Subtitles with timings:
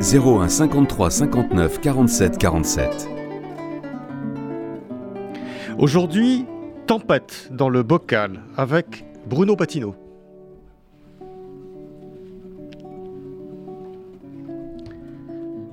[0.00, 3.08] 01 53 59 47 47.
[5.78, 6.44] Aujourd'hui,
[6.86, 9.94] tempête dans le bocal avec Bruno Patino.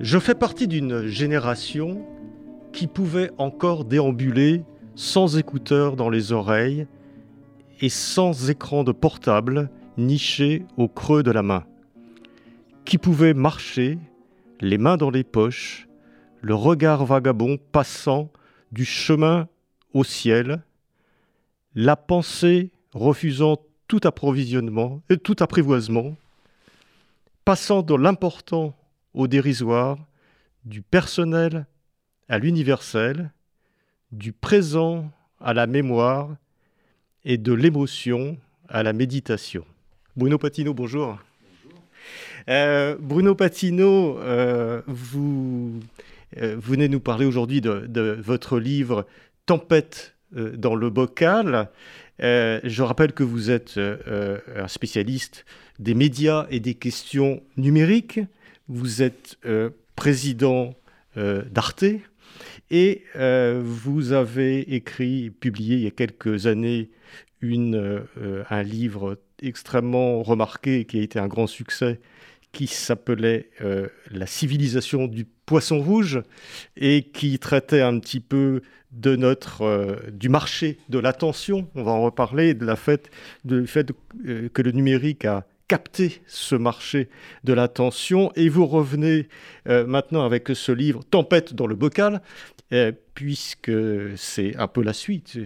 [0.00, 2.04] Je fais partie d'une génération
[2.72, 4.62] qui pouvait encore déambuler
[4.94, 6.86] sans écouteurs dans les oreilles
[7.80, 11.64] et sans écran de portable niché au creux de la main,
[12.86, 13.98] qui pouvait marcher,
[14.60, 15.88] les mains dans les poches,
[16.40, 18.30] le regard vagabond passant
[18.70, 19.48] du chemin
[19.92, 20.62] au ciel,
[21.74, 26.16] la pensée refusant tout approvisionnement et tout apprivoisement,
[27.44, 28.76] passant de l'important
[29.14, 29.98] au dérisoire,
[30.64, 31.66] du personnel
[32.28, 33.32] à l'universel,
[34.12, 36.36] du présent à la mémoire
[37.24, 39.64] et de l'émotion à la méditation.
[40.16, 41.18] Bruno Patino, bonjour.
[42.48, 45.80] Euh, Bruno Patino, euh, vous
[46.36, 49.06] euh, venez nous parler aujourd'hui de, votre livre
[49.46, 51.70] Tempête dans le bocal.
[52.18, 55.44] je rappelle que vous êtes un spécialiste
[55.78, 58.20] des médias et des questions numériques.
[58.68, 59.38] Vous êtes
[59.94, 60.74] président
[61.14, 61.84] d'Arte
[62.72, 66.90] et vous avez écrit, publié il y a quelques années
[67.42, 72.00] un livre extrêmement remarqué qui a été un grand succès
[72.52, 76.22] qui s'appelait euh, La civilisation du poisson rouge
[76.76, 81.68] et qui traitait un petit peu de notre, euh, du marché de l'attention.
[81.74, 83.10] On va en reparler, de la fait,
[83.66, 83.92] fait
[84.26, 87.08] euh, que le numérique a capté ce marché
[87.44, 88.32] de l'attention.
[88.36, 89.28] Et vous revenez
[89.66, 92.22] maintenant avec ce livre Tempête dans le bocal,
[92.72, 93.70] euh, puisque
[94.16, 95.38] c'est un peu la suite.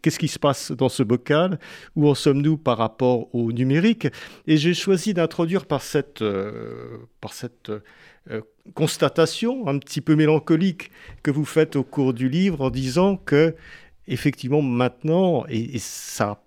[0.00, 1.58] Qu'est-ce qui se passe dans ce bocal?
[1.96, 4.06] Où en sommes-nous par rapport au numérique?
[4.46, 7.70] Et j'ai choisi d'introduire par cette, euh, par cette
[8.30, 8.42] euh,
[8.74, 10.92] constatation un petit peu mélancolique
[11.24, 13.56] que vous faites au cours du livre en disant que
[14.08, 16.42] effectivement maintenant, et, ça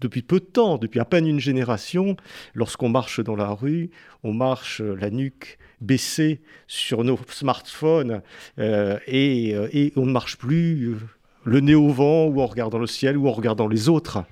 [0.00, 2.16] depuis peu de temps, depuis à peine une génération,
[2.54, 3.90] lorsqu'on marche dans la rue,
[4.22, 8.22] on marche la nuque baissée sur nos smartphones
[8.58, 10.96] euh, et, euh, et, on ne marche plus euh,
[11.44, 14.24] le nez au vent ou en regardant le ciel ou en regardant les autres.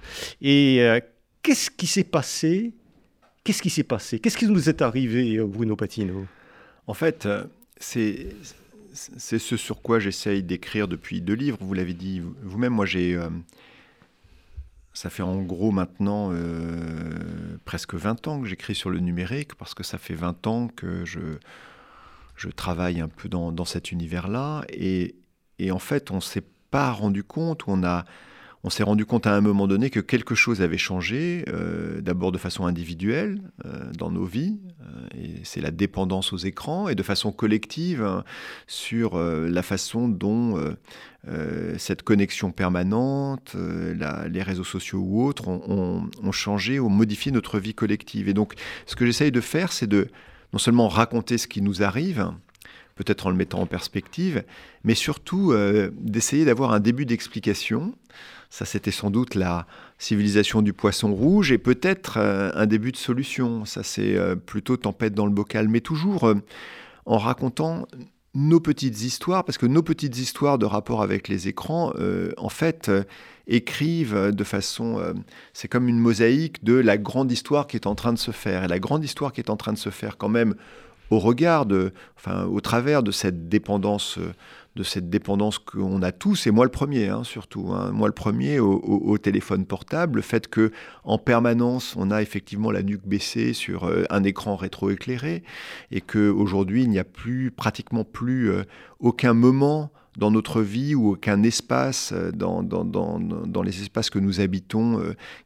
[0.43, 0.85] Et
[1.43, 2.73] qu'est-ce qui s'est passé?
[3.45, 4.19] Qu'est-ce qui s'est passé?
[4.19, 6.27] Qu'est-ce qui nous est arrivé, Bruno Patino?
[6.87, 7.29] En fait,
[7.79, 8.27] c'est
[8.95, 11.59] c'est ce sur quoi j'essaye d'écrire depuis deux livres.
[11.61, 13.15] Vous l'avez dit vous-même, moi j'ai...
[13.15, 13.29] Euh,
[14.93, 19.75] ça fait en gros maintenant euh, presque 20 ans que j'écris sur le numérique, parce
[19.75, 21.39] que ça fait 20 ans que je,
[22.37, 24.65] je travaille un peu dans, dans cet univers-là.
[24.69, 25.17] Et,
[25.59, 28.05] et, en fait, on ne s'est pas rendu compte, on a
[28.65, 32.33] on s'est rendu compte à un moment donné que quelque chose avait changé, euh, d'abord
[32.33, 36.95] de façon individuelle euh, dans nos vies, euh, et c'est la dépendance aux écrans, et
[36.95, 38.25] de façon collective hein,
[38.67, 40.75] sur la façon dont
[41.77, 47.75] cette connexion permanente, les réseaux sociaux ou autres ont, ont, changé, ont modifié notre vie
[47.75, 48.29] collective.
[48.29, 48.55] Et donc
[48.87, 50.09] ce que j'essaye de faire, c'est de
[50.53, 52.31] non seulement raconter ce qui nous arrive,
[52.95, 54.45] peut-être en le mettant en perspective,
[54.85, 55.55] mais surtout
[56.01, 57.95] d'essayer d'avoir un début d'explication
[58.55, 59.67] ça, c'était sans doute la
[59.99, 63.65] civilisation du poisson rouge et peut-être euh, un début de solution.
[63.65, 66.37] Ça, c'est euh, plutôt tempête dans le bocal, mais toujours euh,
[67.05, 67.89] en racontant
[68.35, 71.93] nos petites histoires, parce que nos petites histoires de rapport avec les écrans,
[72.37, 72.91] en fait,
[73.47, 75.01] écrivent de façon...
[75.53, 78.65] c'est comme une mosaïque de la grande histoire qui est en train de se faire.
[78.65, 80.57] Et la grande histoire qui est en train de se faire quand même
[81.11, 81.93] au regard de...
[82.17, 84.19] Enfin, au travers de cette dépendance
[84.77, 87.93] de cette dépendance qu'on a tous, et moi le premier hein, surtout, hein.
[87.93, 90.73] moi le premier au, téléphone portable, le fait que
[91.05, 95.45] en permanence on a effectivement la nuque baissée sur euh, un écran rétroéclairé,
[95.93, 98.65] et que aujourd'hui il n'y a plus pratiquement plus euh,
[98.99, 104.11] aucun moment dans notre vie ou aucun espace euh, dans, dans, dans, dans les espaces
[104.11, 105.01] que nous habitons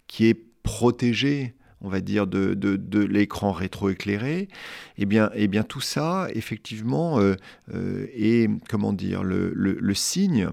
[0.07, 4.49] qui est protégé on va dire, de, de, l'écran rétroéclairé,
[4.97, 7.35] eh bien, eh bien tout ça, effectivement, euh,
[7.75, 10.49] euh, est, comment dire, le, le, signe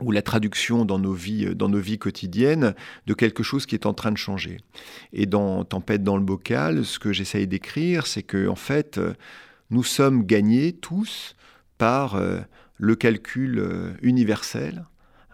[0.00, 2.74] ou la traduction dans nos vies, dans nos vies quotidiennes
[3.06, 4.58] de quelque chose qui est en train de changer.
[5.12, 9.00] Et dans Tempête dans le bocal, ce que j'essaye d'écrire, c'est que en fait,
[9.70, 11.36] nous sommes gagnés tous
[11.78, 12.20] par
[12.76, 14.84] le calcul universel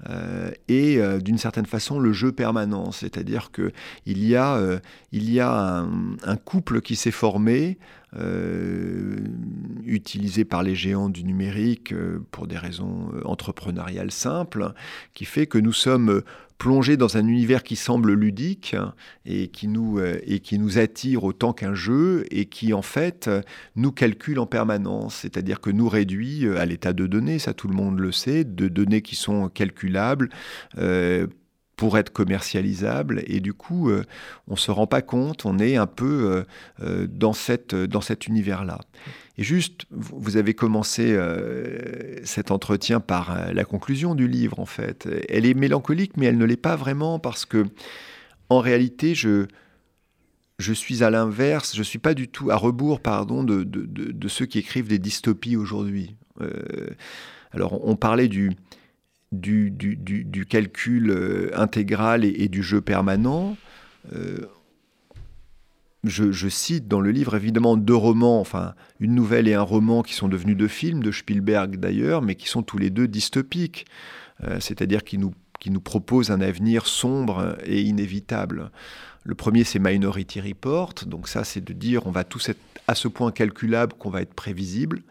[0.09, 3.73] euh, et euh, d'une certaine façon le jeu permanent, c'est-à-dire que
[4.07, 4.79] il y a, euh,
[5.13, 5.85] il y a
[6.25, 7.79] un, couple qui s'est formé,
[9.85, 11.95] utilisé par les géants du numérique
[12.31, 14.73] pour des raisons entrepreneuriales simples,
[15.15, 16.23] qui fait que nous sommes
[16.61, 18.77] plongé dans un univers qui semble ludique
[19.25, 20.21] et qui nous, euh,
[20.77, 23.31] attire autant qu'un jeu et qui en fait
[23.77, 27.67] nous calcule en permanence, c'est-à-dire que nous réduit euh, à l'état de données, ça tout
[27.67, 30.29] le monde le sait, de données qui sont calculables.
[30.77, 31.27] Euh,
[31.81, 33.91] pour être commercialisable et du coup
[34.47, 36.45] on se rend pas compte, on est un peu
[36.79, 38.81] dans, cette, dans cet univers-là.
[39.41, 44.67] Et juste, vous avez commencé euh, cet entretien par euh, la conclusion du livre, en
[44.67, 45.09] fait.
[45.31, 47.65] Elle est mélancolique, mais elle ne l'est pas vraiment parce que,
[48.51, 49.47] en réalité, je,
[50.59, 54.29] je suis à l'inverse, je ne suis pas du tout à rebours, pardon, de, de,
[54.29, 56.17] ceux qui écrivent des dystopies aujourd'hui.
[56.43, 56.91] Euh,
[57.53, 58.53] alors, on parlait du,
[59.33, 63.57] du, du, du calcul intégral et, du jeu permanent
[66.05, 70.15] je, cite dans le livre évidemment deux romans, enfin une nouvelle et un roman qui
[70.15, 73.87] sont devenus deux films, de Spielberg d'ailleurs, mais qui sont tous les deux dystopiques,
[74.45, 78.71] euh, c'est-à-dire qui nous, qui nous proposent un avenir sombre et inévitable.
[79.31, 82.97] Le premier, c'est Minority Report, donc ça, c'est de dire on va tous être à
[82.97, 85.05] ce point calculable qu'on va être prévisible,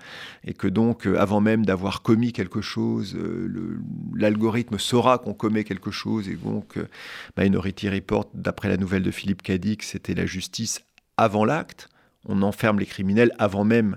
[0.43, 3.79] et que donc, euh, avant même d'avoir commis quelque chose, euh,
[4.13, 6.89] l'algorithme saura qu'on commet quelque chose, et donc euh,
[7.37, 10.81] Minority Report, d'après la nouvelle de Philippe Cadic, c'était la justice
[11.15, 11.87] avant l'acte,
[12.25, 13.95] on enferme les criminels avant même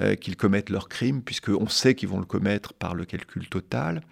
[0.00, 4.02] euh, qu'ils commettent leur crime, puisqu'on sait qu'ils vont le commettre par le calcul total.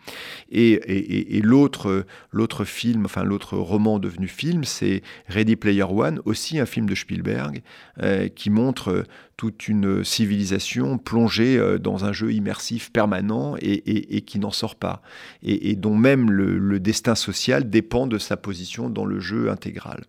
[0.51, 6.67] Et, l'autre, l'autre film, enfin l'autre roman devenu film, c'est Ready Player One, aussi un
[6.67, 7.63] film de Spielberg,
[8.03, 9.05] euh, qui montre
[9.37, 15.03] toute une civilisation plongée euh, dans un jeu immersif permanent et, qui n'en sort pas,
[15.43, 20.05] et, dont même le, destin social dépend de sa position dans le jeu intégral.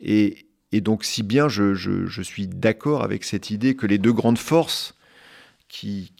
[0.00, 4.38] Et, et donc, si bien je, suis d'accord avec cette idée que les deux grandes
[4.38, 4.96] forces
[5.68, 6.10] qui,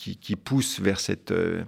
[0.44, 1.64] poussent vers cette, euh,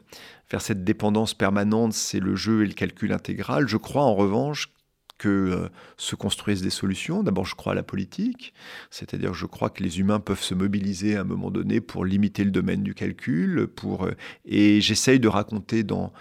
[0.51, 4.71] vers cette dépendance permanente, c'est le jeu et le calcul intégral, je crois en revanche
[5.17, 7.23] que euh, se construisent des solutions.
[7.23, 8.53] D'abord, je crois à la politique,
[8.91, 12.45] c'est-à-dire je crois que les humains peuvent se mobiliser à un moment donné pour limiter
[12.45, 14.13] le domaine du calcul, pour, euh,
[14.45, 16.13] et j'essaye de raconter dans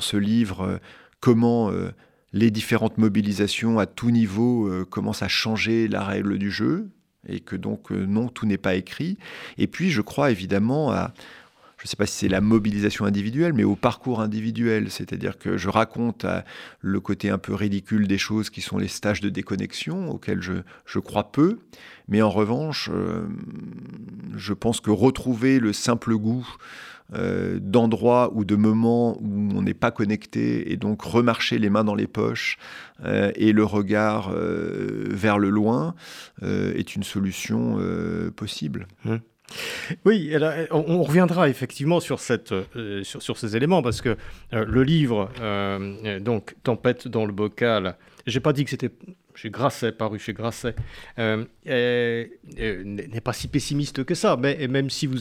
[0.00, 0.80] ce livre
[1.20, 1.70] comment
[2.32, 6.88] les différentes mobilisations à tout niveau euh, commencent à changer la règle du jeu,
[7.28, 9.18] et que donc euh, non, tout n'est pas écrit.
[9.58, 11.12] Et puis je crois évidemment à,
[11.82, 14.88] je ne sais pas si c'est la mobilisation individuelle, mais au parcours individuel.
[14.88, 16.24] C'est-à-dire que je raconte
[16.80, 20.98] le côté un peu ridicule des choses qui sont les stages de déconnexion, auxquels je,
[21.00, 21.58] crois peu.
[22.06, 23.26] Mais en revanche, euh,
[24.36, 26.46] je pense que retrouver le simple goût
[27.14, 31.84] euh, d'endroits ou de moments où on n'est pas connecté et donc remarcher les mains
[31.84, 32.56] dans les poches
[33.04, 35.94] euh, et le regard euh, vers le loin
[36.42, 37.78] est une solution
[38.34, 38.86] possible.
[39.04, 39.16] Mmh.
[40.06, 40.32] Oui,
[40.70, 42.54] on, reviendra effectivement sur, cette,
[43.02, 44.16] sur, ces éléments parce que
[44.50, 45.30] le livre,
[46.20, 47.96] donc Tempête dans le bocal,
[48.26, 48.92] j'ai pas dit que c'était
[49.42, 50.76] chez Grasset, paru chez Grasset,
[51.18, 54.36] euh, n'est pas si pessimiste que ça.
[54.36, 55.18] Mais même si vous,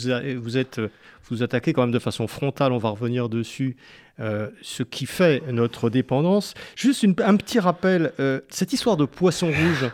[1.29, 3.75] vous attaquez quand même de façon frontale, on va revenir dessus,
[4.19, 6.53] euh, ce qui fait notre dépendance.
[6.75, 9.91] Juste un petit rappel, euh, cette histoire de poisson rouge,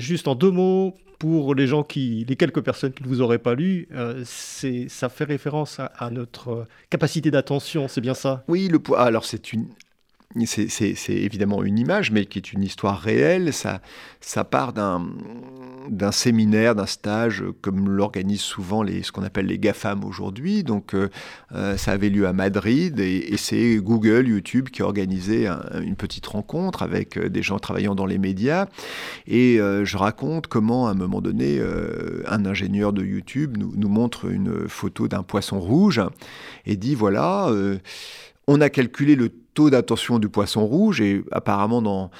[0.00, 3.38] juste en deux mots, pour les gens qui, les quelques personnes qui ne vous auraient
[3.38, 3.88] pas lu,
[4.26, 8.44] ça fait référence à, à notre capacité d'attention, c'est bien ça?
[8.48, 9.66] Oui, le alors c'est une,
[10.44, 13.52] c'est évidemment une image, mais qui est une histoire réelle.
[13.52, 13.80] Ça,
[14.20, 20.04] ça part d'un séminaire, d'un stage, comme l'organisent souvent les, ce qu'on appelle les GAFAM
[20.04, 20.64] aujourd'hui.
[20.64, 21.08] Donc, euh,
[21.54, 26.26] euh, ça avait lieu à Madrid et, c'est Google, YouTube qui a organisé une petite
[26.26, 28.66] rencontre avec euh, des gens travaillant dans les médias.
[29.26, 31.60] Et je raconte comment, à un moment donné,
[32.26, 36.00] un ingénieur de YouTube nous, nous montre une photo d'un poisson rouge
[36.64, 37.50] et dit voilà,
[38.46, 42.10] on a calculé le taux d'attention du poisson rouge et apparemment dans,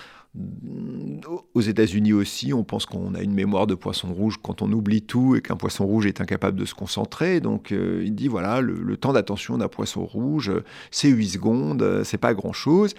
[1.52, 5.02] aux États-Unis aussi, on pense qu'on a une mémoire de poisson rouge quand on oublie
[5.02, 7.40] tout et qu'un poisson rouge est incapable de se concentrer.
[7.40, 10.50] Donc euh, il dit voilà, le, temps d'attention d'un poisson rouge,
[10.90, 12.95] c'est 8 secondes, c'est pas grand-chose.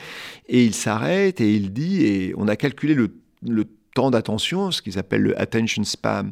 [0.47, 3.09] Et il s'arrête et il dit, et on a calculé le,
[3.41, 3.65] le
[3.97, 6.31] temps d'attention, ce qu'ils appellent le attention spam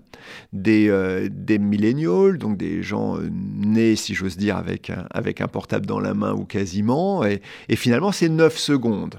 [0.53, 5.41] des, euh, des millennials, donc des gens euh, nés, si j'ose dire, avec un, avec
[5.41, 7.25] un portable dans la main ou quasiment.
[7.25, 7.41] Et,
[7.75, 9.15] finalement, c'est 9 secondes.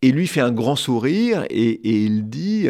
[0.00, 2.68] et lui fait un grand sourire et, il dit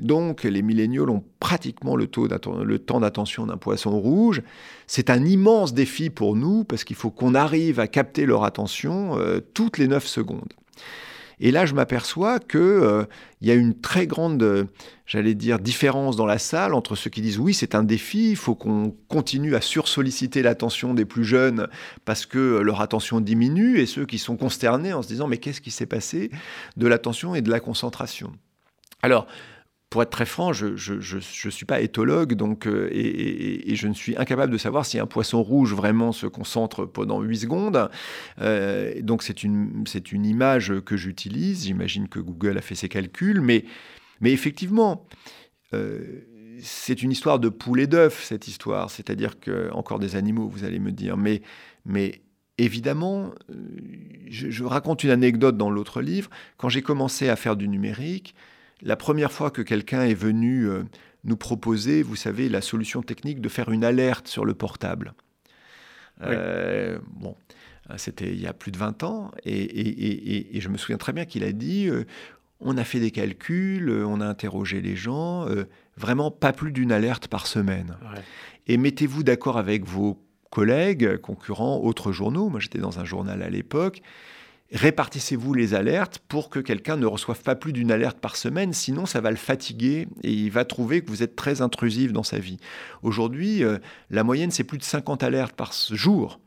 [0.00, 4.42] donc les milléniaux ont pratiquement le, taux le temps d'attention d'un poisson rouge.
[4.86, 9.18] C'est un immense défi pour nous parce qu'il faut qu'on arrive à capter leur attention
[9.54, 10.52] toutes les 9 secondes.
[11.44, 13.04] Et là, je m'aperçois qu'il euh,
[13.40, 14.68] y a une très grande,
[15.06, 18.36] j'allais dire, différence dans la salle entre ceux qui disent oui, c'est un défi, il
[18.36, 21.66] faut qu'on continue à sursolliciter l'attention des plus jeunes
[22.04, 25.60] parce que leur attention diminue, et ceux qui sont consternés en se disant mais qu'est-ce
[25.60, 26.30] qui s'est passé
[26.76, 28.32] de l'attention et de la concentration?
[29.02, 29.26] Alors,
[29.92, 34.16] pour être très franc, je ne suis pas éthologue donc, euh, et, je ne suis
[34.16, 37.90] incapable de savoir si un poisson rouge vraiment se concentre pendant 8 secondes.
[38.40, 39.84] Euh, donc c'est une,
[40.24, 41.66] image que j'utilise.
[41.66, 43.42] J'imagine que Google a fait ses calculs.
[43.42, 43.64] Mais,
[44.22, 45.06] effectivement,
[45.74, 46.22] euh,
[46.62, 48.88] c'est une histoire de poule et d'œuf, cette histoire.
[48.88, 51.18] C'est-à-dire que, encore des animaux, vous allez me dire.
[51.18, 52.22] Mais,
[52.56, 53.34] évidemment,
[54.30, 56.30] je raconte une anecdote dans l'autre livre.
[56.56, 58.34] Quand j'ai commencé à faire du numérique,
[58.82, 60.82] la première fois que quelqu'un est venu euh,
[61.24, 65.14] nous proposer, vous savez, la solution technique de faire une alerte sur le portable.
[66.22, 67.36] Euh, bon,
[67.96, 71.42] c'était il y a plus de 20 ans, et, je me souviens très bien qu'il
[71.42, 72.04] a dit, euh,
[72.60, 75.46] on a fait des calculs, on a interrogé les gens,
[75.96, 77.96] vraiment pas plus d'une alerte par semaine.
[78.68, 83.50] Et mettez-vous d'accord avec vos collègues, concurrents, autres journaux, moi j'étais dans un journal à
[83.50, 84.00] l'époque,
[84.72, 89.06] répartissez-vous les alertes pour que quelqu'un ne reçoive pas plus d'une alerte par semaine, sinon
[89.06, 92.38] ça va le fatiguer et il va trouver que vous êtes très intrusif dans sa
[92.38, 92.58] vie.
[93.02, 93.78] Aujourd'hui, euh,
[94.10, 96.40] la moyenne, c'est plus de 50 alertes par jour,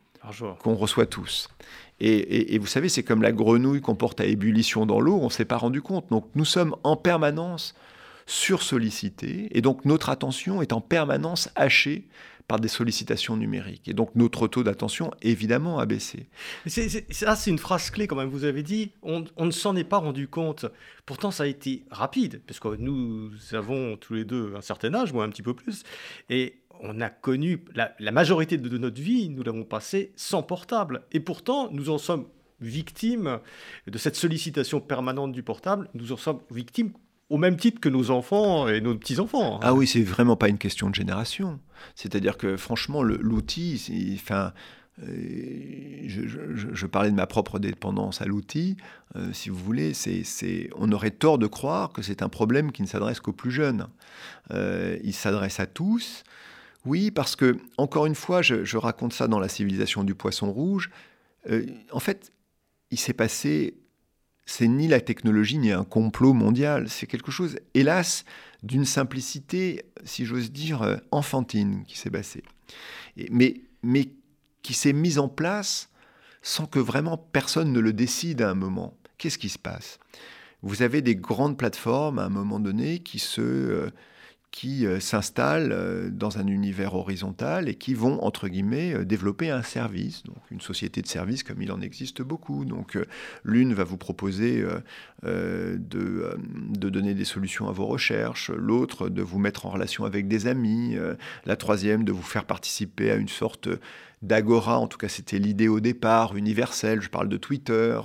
[0.59, 1.49] qu'on reçoit tous.
[2.01, 5.29] Et, vous savez, c'est comme la grenouille qu'on porte à ébullition dans l'eau, on ne
[5.29, 6.09] s'est pas rendu compte.
[6.09, 7.73] Donc nous sommes en permanence
[8.25, 12.07] sursollicités et donc notre attention est en permanence hachée
[12.47, 13.87] par des sollicitations numériques.
[13.87, 16.27] Et donc notre taux d'attention, évidemment, a baissé.
[16.67, 18.29] ça, c'est une phrase clé quand même.
[18.29, 20.65] Vous avez dit, on, ne s'en est pas rendu compte.
[21.05, 25.13] Pourtant, ça a été rapide, parce que nous avons tous les deux un certain âge,
[25.13, 25.83] moi un petit peu plus.
[26.29, 31.03] Et on a connu la, majorité de, notre vie, nous l'avons passé sans portable.
[31.11, 32.27] Et pourtant, nous en sommes
[32.61, 33.39] victimes
[33.87, 35.89] de cette sollicitation permanente du portable.
[35.93, 36.91] Nous en sommes victimes
[37.29, 39.59] au même titre que nos enfants et nos petits-enfants.
[39.63, 41.59] Ah oui, c'est vraiment pas une question de génération.
[41.95, 43.81] C'est-à-dire que franchement, l'outil,
[44.21, 44.53] enfin,
[45.03, 48.77] euh, je, parlais de ma propre dépendance à l'outil,
[49.15, 52.81] euh, si vous voulez, c'est, on aurait tort de croire que c'est un problème qui
[52.81, 53.87] ne s'adresse qu'aux plus jeunes.
[54.51, 56.23] Euh, il s'adresse à tous.
[56.85, 60.91] Oui, parce que, encore une fois, je, raconte ça dans La civilisation du poisson rouge.
[61.91, 62.31] en fait,
[62.91, 63.75] il s'est passé
[64.45, 68.25] c'est ni la technologie ni un complot mondial, c'est quelque chose, hélas,
[68.63, 72.43] d'une simplicité, si j'ose dire, euh, enfantine qui s'est passée.
[73.29, 74.09] Mais, mais
[74.61, 75.89] qui s'est mise en place
[76.41, 78.97] sans que vraiment personne ne le décide à un moment.
[79.17, 79.99] Qu'est-ce qui se passe?
[80.61, 83.41] Vous avez des grandes plateformes à un moment donné qui se...
[83.41, 83.89] Euh,
[84.55, 89.49] qui euh, s'installent euh, dans un univers horizontal et qui vont, entre guillemets, euh, développer
[89.49, 92.63] un service, donc une société de services comme il en existe beaucoup.
[92.63, 92.97] Donc
[93.43, 94.65] l'une va vous proposer
[95.23, 100.29] de, de, donner des solutions à vos recherches, l'autre de vous mettre en relation avec
[100.29, 100.95] des amis,
[101.45, 103.67] la troisième de vous faire participer à une sorte
[104.21, 107.99] d'agora, en tout cas c'était l'idée au départ, universelle, je parle de Twitter,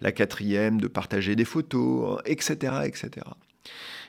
[0.00, 2.82] la quatrième de partager des photos, etc.
[2.84, 3.26] etc.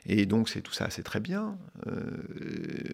[0.10, 1.58] Et donc, c'est tout ça, c'est très bien.
[1.86, 1.92] Euh,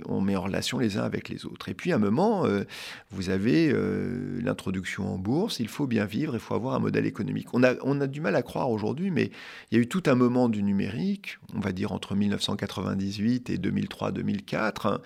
[0.06, 1.70] on met en relation les uns avec les autres.
[1.70, 2.64] Et puis, à un moment, euh,
[3.12, 5.60] vous avez euh, l'introduction en bourse.
[5.60, 7.48] Il faut bien vivre, il faut avoir un modèle économique.
[7.54, 9.30] On a, on a du mal à croire aujourd'hui, mais
[9.70, 13.58] il y a eu tout un moment du numérique, on va dire entre 1998 et
[13.58, 15.02] 2003-2004, hein,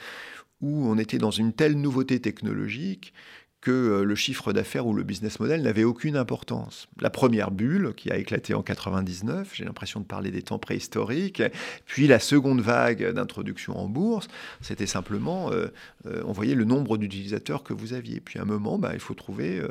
[0.62, 3.14] où on était dans une telle nouveauté technologique
[3.68, 6.88] que euh, le chiffre d'affaires ou le business model n'avait aucune importance.
[7.02, 11.44] La première bulle qui a éclaté en 99, j'ai l'impression de parler des temps préhistoriques,
[11.86, 14.30] puis la seconde vague d'introduction en bourse,
[14.62, 15.68] c'était simplement, euh,
[16.06, 18.22] euh, on voyait le nombre d'utilisateurs que vous aviez.
[18.22, 19.62] Puis à un moment, bah, il faut trouver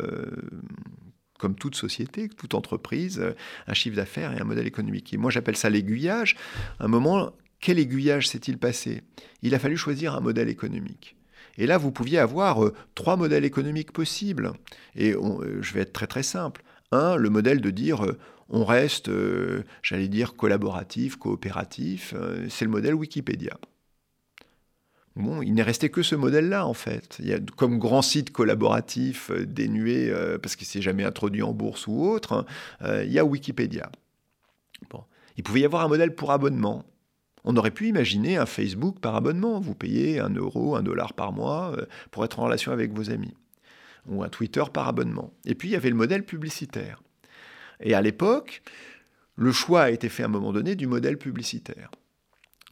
[1.38, 3.22] comme toute société, toute entreprise,
[3.66, 5.14] un chiffre d'affaires et un modèle économique.
[5.14, 6.36] Et moi, j'appelle ça l'aiguillage.
[6.80, 9.04] un moment, quel aiguillage s'est-il passé?
[9.40, 11.15] Il a fallu choisir un modèle économique.
[11.58, 14.52] Et là, vous pouviez avoir euh, trois modèles économiques possibles.
[14.94, 16.62] Et euh, je vais être très très simple.
[16.92, 19.10] Un, le modèle de dire euh, on reste,
[19.82, 22.14] j'allais dire, collaboratif, coopératif.
[22.48, 23.58] c'est le modèle Wikipédia.
[25.16, 27.16] Bon, il n'est resté que ce modèle-là, en fait.
[27.18, 31.88] Il y a comme grand site collaboratif dénué, parce qu'il s'est jamais introduit en bourse
[31.88, 32.46] ou autre,
[32.84, 33.90] il y a Wikipédia.
[34.90, 35.02] Bon.
[35.36, 36.84] Il pouvait y avoir un modèle pour abonnement.
[37.46, 39.60] On aurait pu imaginer un Facebook par abonnement.
[39.60, 43.10] Vous payez un euro, un dollar par mois euh, pour être en relation avec vos
[43.10, 43.34] amis.
[44.08, 45.32] Ou un Twitter par abonnement.
[45.44, 47.02] Et puis il y avait le modèle publicitaire.
[47.80, 48.62] Et à l'époque,
[49.36, 51.90] le choix a été fait à un moment donné du modèle publicitaire.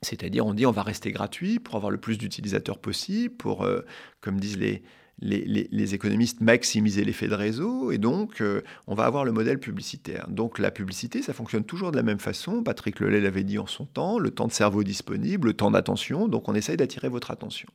[0.02, 3.82] C'est-à-dire, on dit on va rester gratuit pour avoir le plus d'utilisateurs possible, pour, euh,
[4.20, 4.82] comme disent les,
[5.20, 10.26] les, économistes, maximiser l'effet de réseau, et donc euh, on va avoir le modèle publicitaire.
[10.28, 12.62] Donc la publicité, ça fonctionne toujours de la même façon.
[12.62, 16.28] Patrick Lelay l'avait dit en son temps, le temps de cerveau disponible, le temps d'attention,
[16.28, 17.68] donc on essaye d'attirer votre attention.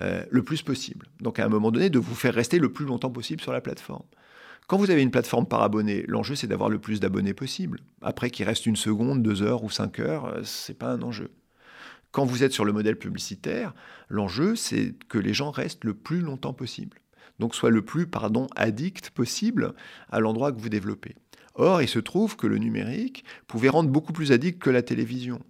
[0.00, 1.06] Euh, le plus possible.
[1.20, 3.60] Donc à un moment donné, de vous faire rester le plus longtemps possible sur la
[3.60, 4.04] plateforme.
[4.68, 7.80] Quand vous avez une plateforme par abonné, l'enjeu c'est d'avoir le plus d'abonnés possible.
[8.00, 11.30] Après qu'il reste une seconde, deux heures ou cinq heures, euh, c'est pas un enjeu.
[12.10, 13.74] Quand vous êtes sur le modèle publicitaire,
[14.08, 16.98] l'enjeu c'est que les gens restent le plus longtemps possible.
[17.38, 19.74] Donc soient le plus, pardon, addict possible
[20.10, 21.14] à l'endroit que vous développez.
[21.54, 25.40] Or, il se trouve que le numérique pouvait rendre beaucoup plus addict que la télévision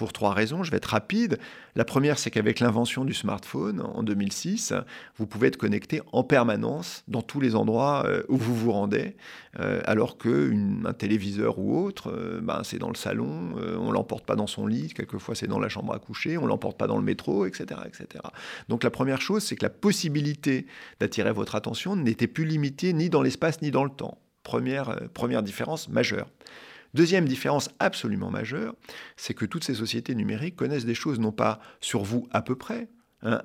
[0.00, 0.62] pour trois raisons.
[0.62, 1.38] Je vais être rapide.
[1.76, 4.72] La première, c'est qu'avec l'invention du smartphone en 2006,
[5.18, 9.14] vous pouvez être connecté en permanence dans tous les endroits euh, où vous vous rendez,
[9.58, 14.36] euh, alors qu'un téléviseur ou autre, euh, ben, c'est dans le salon, on l'emporte pas
[14.36, 17.04] dans son lit, quelquefois c'est dans la chambre à coucher, on l'emporte pas dans le
[17.04, 18.24] métro, etc., etc.
[18.70, 20.64] Donc la première chose, c'est que la possibilité
[20.98, 24.16] d'attirer votre attention n'était plus limitée ni dans l'espace ni dans le temps.
[24.44, 26.26] Première, première différence majeure.
[26.94, 28.74] Deuxième différence absolument majeure,
[29.16, 32.56] c'est que toutes ces sociétés numériques connaissent des choses non pas sur vous à peu
[32.56, 32.88] près.
[33.22, 33.40] Hein,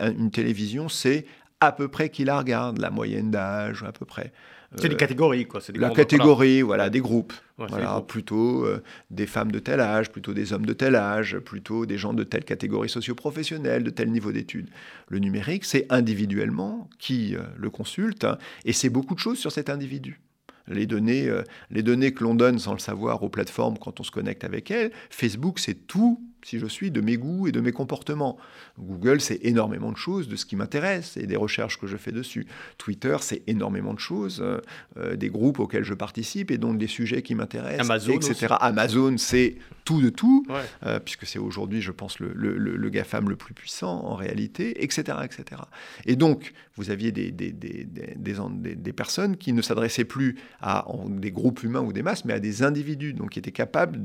[0.00, 1.26] une télévision, c'est
[1.60, 4.32] à peu près qui la regarde, la moyenne d'âge, à peu près.
[4.76, 5.60] C'est des euh, catégories, quoi.
[5.66, 7.32] Des la catégorie, voilà, des groupes.
[7.56, 11.86] voilà, plutôt euh, des femmes de tel âge, plutôt des hommes de tel âge, plutôt
[11.86, 14.68] des gens de telle catégorie socio-professionnelle, de tel niveau d'études.
[15.08, 19.52] Le numérique, c'est individuellement qui euh, le consulte, hein, et c'est beaucoup de choses sur
[19.52, 20.20] cet individu
[20.68, 24.02] les données, euh, les données que l'on donne sans le savoir aux plateformes quand on
[24.02, 24.92] se connecte avec elles.
[25.10, 28.36] Facebook, c'est tout si je suis de mes goûts et de mes comportements.
[28.78, 32.12] Google, c'est énormément de choses de ce qui m'intéresse et des recherches que je fais
[32.12, 32.46] dessus.
[32.76, 34.60] Twitter, c'est énormément de choses, euh,
[34.96, 38.54] euh, des groupes auxquels je participe et donc des sujets qui m'intéressent, Amazon etc.
[38.60, 40.46] Amazon, c'est tout de tout,
[40.84, 44.84] euh, puisque c'est aujourd'hui, je pense, le, le, le, GAFAM le plus puissant en réalité,
[44.84, 45.18] etc.
[45.24, 45.62] etc.
[46.04, 50.86] Et donc, vous aviez des, des, des, des, des personnes qui ne s'adressaient plus à
[51.08, 53.98] des groupes humains ou des masses, mais à des individus, donc qui étaient capables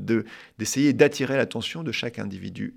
[0.58, 2.18] d'essayer d'attirer l'attention de chaque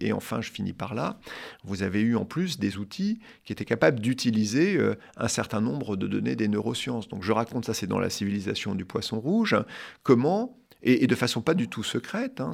[0.01, 1.19] Et enfin, je finis par là,
[1.63, 5.95] vous avez eu en plus des outils qui étaient capables d'utiliser euh, un certain nombre
[5.95, 7.07] de données des neurosciences.
[7.07, 9.55] Donc je raconte ça, c'est dans la civilisation du poisson rouge,
[10.03, 12.51] comment et, de façon pas du tout secrète, hein,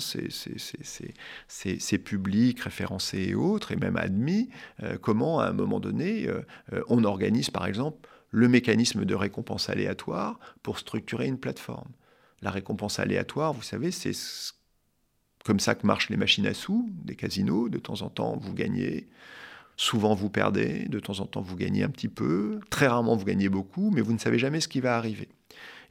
[1.48, 4.50] c'est public, référencé et autres, et même admis,
[4.82, 6.42] euh, comment à un moment donné, euh,
[6.88, 11.92] on organise par exemple le mécanisme de récompense aléatoire pour structurer une plateforme.
[12.42, 14.14] La récompense aléatoire, vous savez, c'est
[15.44, 17.70] comme ça que marchent les machines à sous des casinos.
[17.70, 19.08] De temps en temps, vous gagnez.
[19.76, 20.86] Souvent, vous perdez.
[20.88, 22.60] De temps en temps, vous gagnez un petit peu.
[22.70, 25.30] Très rarement, vous gagnez beaucoup, mais vous ne savez jamais ce qui va arriver.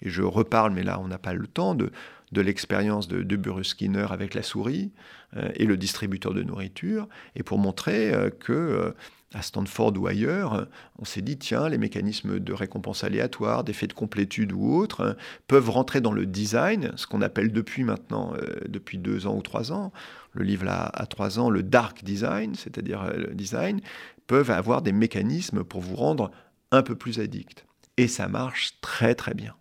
[0.03, 1.93] Et je reparle, mais là, on n'a pas le temps, de,
[2.33, 4.91] de l'expérience de, de Burrus Skinner avec la souris
[5.37, 8.93] euh, et le distributeur de nourriture, et pour montrer euh, que euh,
[9.35, 10.69] à Stanford ou ailleurs,
[10.99, 15.17] on s'est dit, tiens, les mécanismes de récompense aléatoire, d'effet de complétude ou autres, hein,
[15.47, 19.43] peuvent rentrer dans le design, ce qu'on appelle depuis maintenant, euh, depuis deux ans ou
[19.43, 19.93] trois ans,
[20.33, 23.81] le livre là à trois ans, le dark design, c'est-à-dire euh, le design,
[24.27, 26.31] peuvent avoir des mécanismes pour vous rendre
[26.71, 27.67] un peu plus addict.
[27.97, 29.55] Et ça marche très très bien.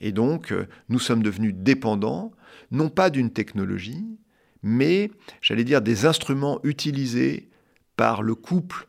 [0.00, 2.32] Et donc, euh, nous sommes devenus dépendants,
[2.70, 4.04] non pas d'une technologie,
[4.62, 7.48] mais, j'allais dire, des instruments utilisés
[7.98, 8.86] par le couple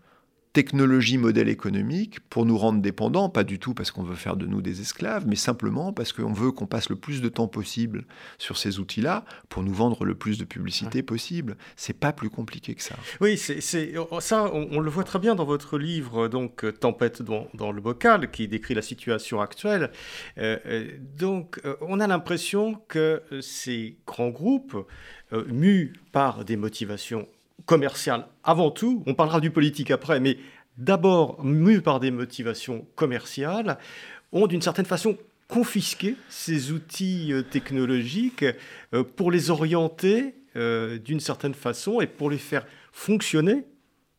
[0.53, 4.45] technologie, modèle économique pour nous rendre dépendants, pas du tout parce qu'on veut faire de
[4.45, 8.05] nous des esclaves, mais simplement parce qu'on veut qu'on passe le plus de temps possible
[8.37, 11.55] sur ces outils-là pour nous vendre le plus de publicité possible.
[11.75, 12.95] C'est pas plus compliqué que ça.
[13.21, 17.81] Oui, c'est ça, on, le voit très bien dans votre livre, donc Tempête dans, le
[17.81, 19.91] bocal, qui décrit la situation actuelle.
[20.37, 24.75] Euh, euh, donc, euh, on a l'impression que ces grands groupes,
[25.47, 27.27] mus par des motivations
[27.65, 30.37] commercial avant tout, on parlera du politique après, mais
[30.77, 33.77] d'abord mus par des motivations commerciales,
[34.31, 35.17] ont d'une certaine façon
[35.47, 38.45] confisqué ces outils euh, technologiques
[38.93, 43.65] euh, pour les orienter euh, d'une certaine façon et pour les faire fonctionner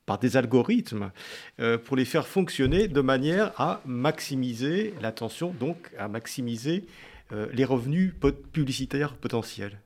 [0.06, 1.12] par des algorithmes,
[1.84, 6.84] pour les faire fonctionner de manière à maximiser l'attention, donc à maximiser
[7.52, 8.12] les revenus
[8.50, 9.78] publicitaires potentiels.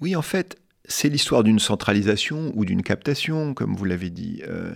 [0.00, 0.56] Oui, en fait,
[0.88, 4.74] c'est l'histoire d'une centralisation ou d'une captation, comme vous l'avez dit, euh,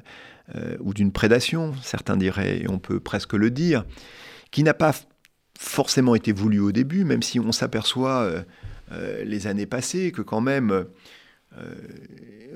[0.57, 3.85] euh, ou d'une prédation, certains diraient, et on peut presque le dire,
[4.51, 4.93] qui n'a pas
[5.59, 8.45] forcément été voulu au début, même si on s'aperçoit
[8.93, 10.87] euh, les années passées que quand même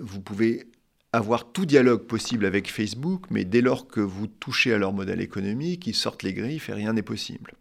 [0.01, 0.67] vous pouvez
[1.13, 5.21] avoir tout dialogue possible avec Facebook, mais dès lors que vous touchez à leur modèle
[5.21, 7.55] économique, ils sortent les griffes et rien n'est possible.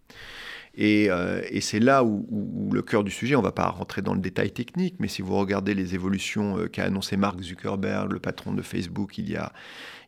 [0.75, 1.09] Et,
[1.61, 4.51] c'est là où, le cœur du sujet, on ne va pas rentrer dans le détail
[4.51, 9.17] technique, mais si vous regardez les évolutions qu'a annoncé Mark Zuckerberg, le patron de Facebook,
[9.17, 9.53] il y a,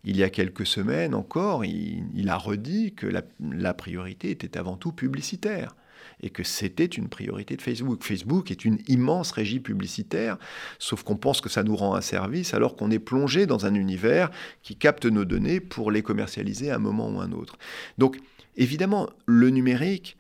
[0.03, 4.91] il y a quelques semaines encore, il, a redit que la priorité était avant tout
[4.91, 5.75] publicitaire
[6.21, 8.03] et que c'était une priorité de Facebook.
[8.03, 10.37] Facebook est une immense régie publicitaire,
[10.79, 13.73] sauf qu'on pense que ça nous rend un service alors qu'on est plongé dans un
[13.73, 17.57] univers qui capte nos données pour les commercialiser à un moment ou à un autre.
[17.97, 18.17] Donc
[18.55, 20.17] évidemment, le numérique,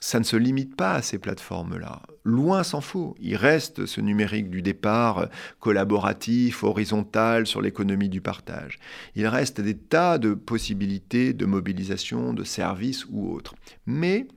[0.00, 2.02] ça ne se limite pas à ces plateformes-là.
[2.24, 3.16] Loin s'en faut.
[3.18, 5.28] Il reste ce numérique du départ
[5.58, 8.78] collaboratif, horizontal, sur l'économie du partage.
[9.14, 13.54] Il reste des tas de possibilités de mobilisation, de services ou autres.
[13.86, 14.28] Mais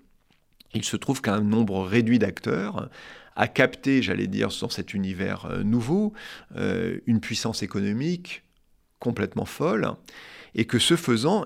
[0.74, 2.90] il se trouve qu'un nombre réduit d'acteurs
[3.36, 6.14] a capté, j'allais dire, dans cet univers euh, nouveau,
[6.58, 8.44] euh, une puissance économique
[9.00, 9.94] complètement folle,
[10.56, 11.46] et que ce faisant,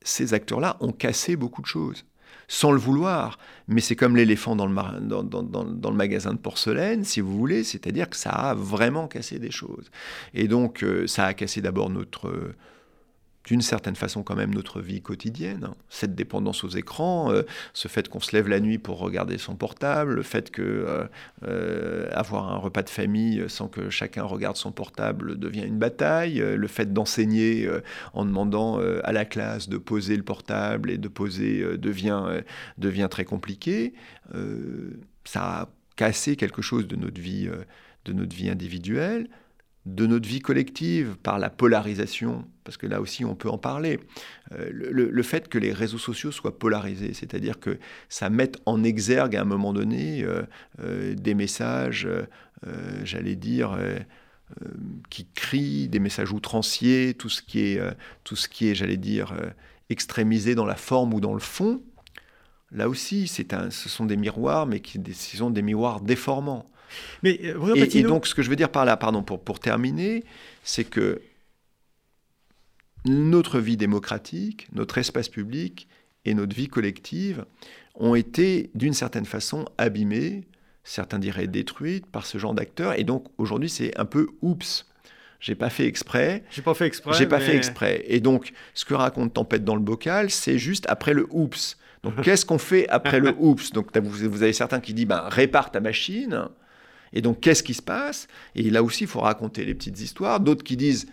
[0.00, 2.06] ces acteurs-là ont cassé beaucoup de choses
[2.48, 3.38] sans le vouloir.
[3.68, 8.30] Mais c'est comme l'éléphant dans le, magasin de porcelaine, si vous voulez, c'est-à-dire que ça
[8.30, 9.90] a vraiment cassé des choses.
[10.34, 12.54] Et donc, euh, ça a cassé d'abord notre
[13.48, 15.70] d'une certaine façon quand même notre vie quotidienne.
[15.88, 19.56] Cette dépendance aux écrans, euh, ce fait qu'on se lève la nuit pour regarder son
[19.56, 21.04] portable, le fait que euh,
[21.44, 26.40] euh, avoir un repas de famille sans que chacun regarde son portable devient une bataille,
[26.40, 27.66] le fait d'enseigner
[28.12, 32.42] en demandant à la classe de poser le portable et de poser devient,
[32.76, 33.94] devient très compliqué.
[35.24, 37.48] ça a cassé quelque chose de notre vie,
[38.04, 39.28] de notre vie individuelle
[39.94, 44.00] de notre vie collective par la polarisation, parce que là aussi on peut en parler,
[44.52, 49.34] euh, le, fait que les réseaux sociaux soient polarisés, c'est-à-dire que ça mette en exergue
[49.34, 50.42] à un moment donné euh,
[50.80, 52.08] euh, des messages,
[53.04, 53.78] j'allais dire,
[55.10, 57.80] qui crient, des messages outranciers, tout ce qui est,
[58.24, 59.32] tout ce qui est j'allais dire,
[59.90, 61.80] extrémisé dans la forme ou dans le fond,
[62.72, 66.68] là aussi, c'est un, ce sont des miroirs, mais qui sont des miroirs déformants.
[67.22, 70.24] Mais, euh, et, donc, ce que je veux dire par là, pardon, pour, pour terminer,
[70.62, 71.20] c'est que
[73.04, 75.88] notre vie démocratique, notre espace public
[76.24, 77.44] et notre vie collective
[77.94, 80.46] ont été, d'une certaine façon, abîmés,
[80.84, 82.98] certains diraient détruites par ce genre d'acteurs.
[82.98, 84.86] Et donc, aujourd'hui, c'est un peu oups.
[85.40, 86.44] J'ai pas fait exprès.
[86.50, 87.12] J'ai pas fait exprès.
[87.16, 88.04] J'ai pas fait exprès.
[88.06, 91.76] Et donc, ce que raconte Tempête dans le bocal, c'est juste après le oups.
[92.02, 95.70] Donc, qu'est-ce qu'on fait après le oups Donc, vous avez certains qui disent, ben, répare
[95.70, 96.48] ta machine.
[97.12, 98.28] Et donc, qu'est-ce qui se passe?
[98.54, 100.40] Et là aussi, il faut raconter les petites histoires.
[100.40, 101.06] D'autres qui disent,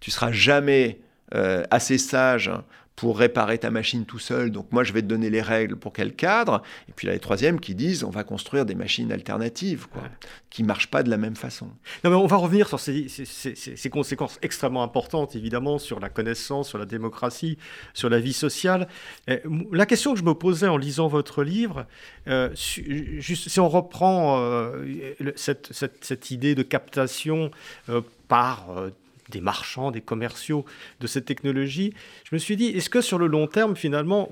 [0.00, 1.00] tu seras jamais
[1.34, 2.50] euh, assez sage
[2.96, 5.92] pour réparer ta machine tout seul, donc moi je vais te donner les règles pour
[5.92, 6.62] qu'elle cadre.
[6.88, 10.02] Et puis là, les troisièmes qui disent on va construire des machines alternatives, quoi,
[10.48, 11.66] qui ne marchent pas de la même façon.
[12.02, 16.78] Non, mais on va revenir sur ces, conséquences extrêmement importantes, évidemment, sur la connaissance, sur
[16.78, 17.58] la démocratie,
[17.92, 18.88] sur la vie sociale.
[19.72, 21.86] la question que je me posais en lisant votre livre,
[22.28, 24.84] euh, juste, si on reprend euh,
[25.36, 27.50] cette, cette, idée de captation
[27.90, 28.66] euh, par
[29.30, 30.64] des marchands, des commerciaux
[31.00, 31.92] de cette technologie,
[32.24, 34.28] je me suis dit, est-ce que sur le long terme, finalement,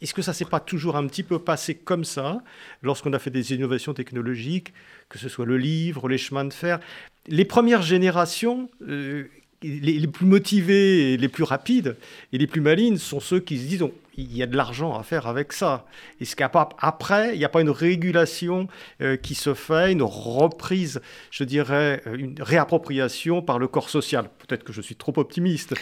[0.00, 2.42] est-ce que ça s'est pas toujours un petit peu passé comme ça,
[2.82, 4.72] lorsqu'on a fait des innovations technologiques,
[5.08, 6.80] que ce soit le livre, les chemins de fer
[7.26, 9.24] Les premières générations, euh,
[9.62, 11.96] les, plus motivés, et les plus rapides
[12.32, 13.86] et les plus malines sont ceux qui se disent
[14.18, 15.86] il y a de l'argent à faire avec ça.
[16.20, 18.66] Est-ce qu'après, il n'y a pas une régulation
[19.00, 21.00] euh, qui se fait, une reprise,
[21.30, 25.74] je dirais, euh, une réappropriation par le corps social Peut-être que je suis trop optimiste,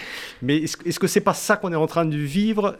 [0.43, 2.77] mais est-ce, est-ce que c'est pas ça qu'on est en train de vivre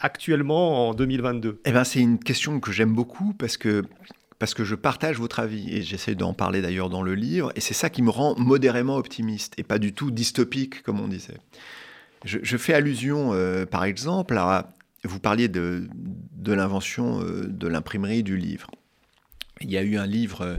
[0.00, 3.84] actuellement en 2022 Eh ben, c'est une question que j'aime beaucoup parce que
[4.38, 7.60] parce que je partage votre avis et j'essaie d'en parler d'ailleurs dans le livre, et
[7.60, 11.38] c'est ça qui me rend modérément optimiste et pas du tout dystopique comme on disait.
[12.24, 14.68] Je, fais allusion, euh, par exemple, à
[15.06, 15.88] vous parliez de,
[16.46, 18.68] l'invention euh, de l'imprimerie du livre.
[19.60, 20.56] Il y a eu un livre euh,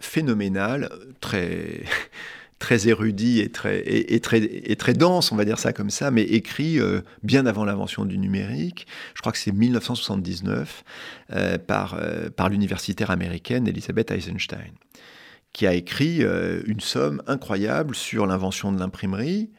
[0.00, 1.82] phénoménal, très
[2.58, 6.10] très érudit et très, et, très, et très dense, on va dire ça comme ça,
[6.10, 8.88] mais écrit euh, bien avant l'invention du numérique.
[9.14, 10.82] Je crois que c'est 1979
[11.30, 12.00] euh, par,
[12.34, 14.72] par l'universitaire américaine Elisabeth Eisenstein,
[15.52, 16.24] qui a écrit
[16.66, 19.50] une somme incroyable sur l'invention de l'imprimerie.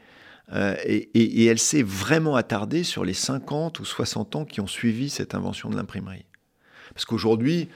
[0.54, 5.10] Et, et, elle s'est vraiment attardée sur les 50 ou 60 ans qui ont suivi
[5.10, 6.26] cette invention de l'imprimerie.
[6.94, 7.70] Parce qu'aujourd'hui,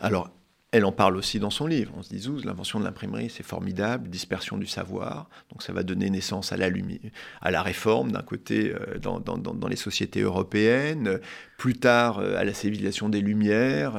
[0.00, 0.30] alors
[0.74, 1.92] elle en parle aussi dans son livre.
[1.96, 5.28] On se dit, l'invention de l'imprimerie, c'est formidable, dispersion du savoir.
[5.52, 6.68] Donc ça va donner naissance à la,
[7.40, 11.20] à la réforme d'un côté euh, dans, les sociétés européennes,
[11.64, 13.96] plus tard à la civilisation des Lumières,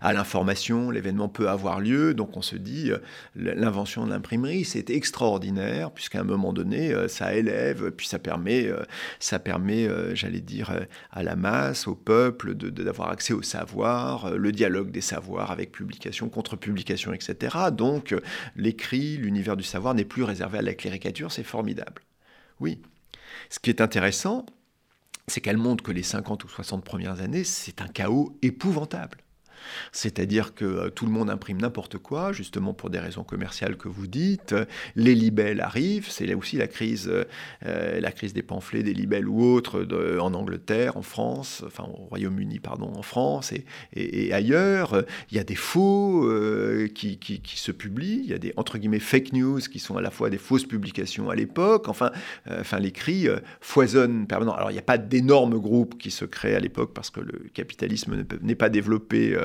[0.00, 2.14] à l'information, l'événement peut avoir lieu.
[2.14, 2.92] Donc on se dit,
[3.34, 8.70] l'invention de l'imprimerie, c'est extraordinaire, puisqu'à un moment donné, ça élève, puis ça permet,
[9.18, 10.70] ça permet j'allais dire,
[11.10, 16.28] à la masse, au peuple, d'avoir accès au savoir, le dialogue des savoirs avec publication,
[16.28, 17.56] contre-publication, etc.
[17.72, 18.14] Donc
[18.54, 22.02] l'écrit, l'univers du savoir n'est plus réservé à la cléricature, c'est formidable.
[22.60, 22.80] Oui.
[23.50, 24.46] Ce qui est intéressant,
[25.26, 29.23] c'est qu'elle montre que les 50 ou 60 premières années, c'est un chaos épouvantable.
[29.92, 33.88] C'est-à-dire que euh, tout le monde imprime n'importe quoi, justement pour des raisons commerciales que
[33.88, 34.54] vous dites.
[34.96, 37.10] Les libelles arrivent, c'est là aussi la crise,
[37.64, 39.86] euh, la crise des pamphlets, des libelles ou autres
[40.20, 45.04] en Angleterre, en France, enfin au Royaume-Uni, pardon, en France et, ailleurs.
[45.30, 47.18] Il y a des faux euh, qui,
[47.56, 50.30] se publient, il y a des entre guillemets fake news qui sont à la fois
[50.30, 51.88] des fausses publications à l'époque.
[51.88, 52.10] Enfin,
[52.50, 53.26] enfin les cris
[53.60, 54.56] foisonnent permanemment.
[54.56, 57.48] Alors il n'y a pas d'énormes groupes qui se créent à l'époque parce que le
[57.52, 59.36] capitalisme n'est pas développé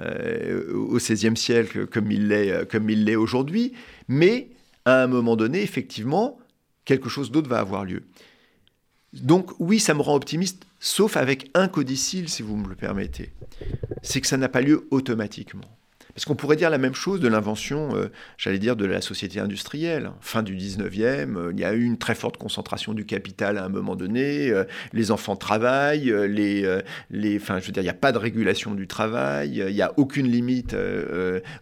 [0.00, 3.72] euh, au XVIe siècle comme il l'est euh, comme il l'est aujourd'hui,
[4.08, 4.50] mais
[4.84, 6.38] à un moment donné, effectivement,
[6.84, 8.04] quelque chose d'autre va avoir lieu.
[9.12, 13.32] Donc oui, ça me rend optimiste, sauf avec un codicile, si vous me le permettez.
[14.02, 15.64] C'est que ça n'a pas lieu automatiquement.
[16.16, 18.06] Parce qu'on pourrait dire la même chose de l'invention, euh,
[18.38, 20.12] j'allais dire, de la société industrielle.
[20.22, 23.66] Fin du 19e, euh, il y a eu une très forte concentration du capital à
[23.66, 24.48] un moment donné.
[24.48, 26.62] Euh, les enfants travaillent, les,
[27.10, 29.92] les, je veux dire, il n'y a pas de régulation du travail, il n'y a
[29.98, 30.74] aucune limite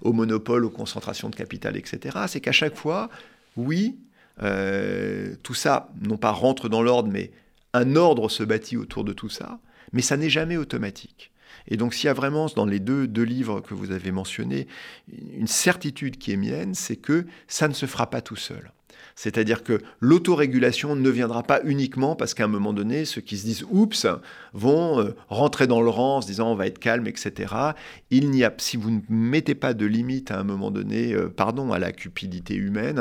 [0.03, 2.17] au monopole, aux concentrations de capital, etc.
[2.29, 3.11] C'est qu'à chaque fois,
[3.57, 3.99] oui,
[4.39, 7.33] tout ça, non pas rentre dans l'ordre, mais
[7.73, 9.59] un ordre se bâtit autour de tout ça,
[9.93, 11.33] mais ça n'est jamais automatique.
[11.69, 14.67] Et donc s'il y a vraiment dans les deux, livres que vous avez mentionnés
[15.37, 18.73] une certitude qui est mienne, c'est que ça ne se fera pas tout seul.
[19.17, 23.45] C'est-à-dire que l'autorégulation ne viendra pas uniquement parce qu'à un moment donné, ceux qui se
[23.45, 24.07] disent oups
[24.53, 27.55] vont euh, rentrer dans le rang en se disant on va être calme, etc.
[28.11, 31.29] Il n'y a, si vous ne mettez pas de limite à un moment donné, euh,
[31.29, 33.01] pardon, à la cupidité humaine,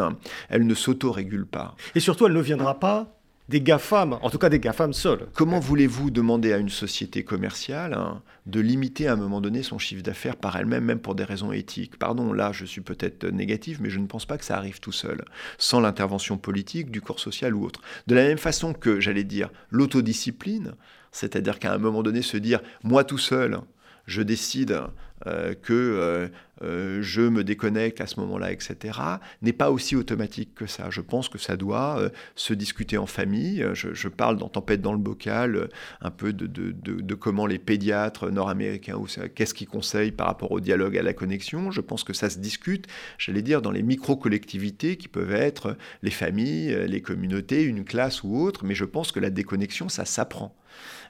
[0.49, 1.75] elle ne s'autorégule pas.
[1.95, 3.19] Et surtout, elle ne viendra pas
[3.53, 5.27] des GAFAM, en tout cas des GAFAM seuls.
[5.35, 9.77] Comment voulez-vous demander à une société commerciale hein, de limiter à un moment donné son
[9.77, 11.99] chiffre d'affaires par elle-même, même pour des raisons éthiques?
[11.99, 14.91] Pardon, là je suis peut-être négatif, mais je ne pense pas que ça arrive tout
[14.91, 15.23] seul,
[15.59, 17.81] sans l'intervention politique, du corps social ou autre.
[18.07, 20.73] De la même façon que, j'allais dire, l'autodiscipline,
[21.11, 23.59] c'est-à-dire qu'à un moment donné se dire, moi tout seul,
[24.05, 24.81] je décide
[25.25, 26.27] euh, que euh,
[26.63, 28.99] euh, je me déconnecte à ce moment-là, etc.,
[29.41, 30.89] n'est pas aussi automatique que ça.
[30.89, 33.65] Je pense que ça doit se discuter en famille.
[33.73, 35.69] Je, parle dans Tempête dans le bocal
[36.01, 39.01] un peu de, de, comment les pédiatres nord-américains,
[39.33, 41.71] qu'est-ce qu'ils conseillent par rapport au dialogue, à la connexion.
[41.71, 42.87] Je pense que ça se discute,
[43.17, 48.37] j'allais dire, dans les micro-collectivités qui peuvent être les familles, les communautés, une classe ou
[48.37, 50.55] autre, mais je pense que la déconnexion, ça s'apprend.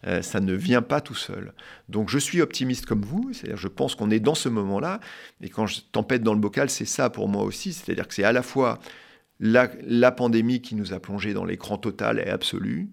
[0.06, 1.54] Euh, ça ne vient pas tout seul.
[1.90, 5.00] Donc je suis optimiste comme vous, c'est-à-dire je pense qu'on est dans ce moment-là,
[5.42, 8.24] et quand je tempête dans le bocal, c'est ça pour moi aussi, c'est-à-dire que c'est
[8.24, 8.80] à la fois
[9.40, 12.90] la, pandémie qui nous a plongé dans l'écran total et absolu,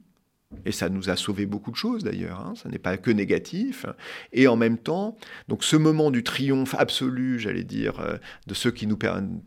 [0.64, 2.54] et ça nous a sauvé beaucoup de choses d'ailleurs, hein.
[2.60, 3.86] ça n'est pas que négatif.
[4.32, 5.16] Et en même temps,
[5.48, 8.98] donc ce moment du triomphe absolu, j'allais dire, euh, de ceux qui nous,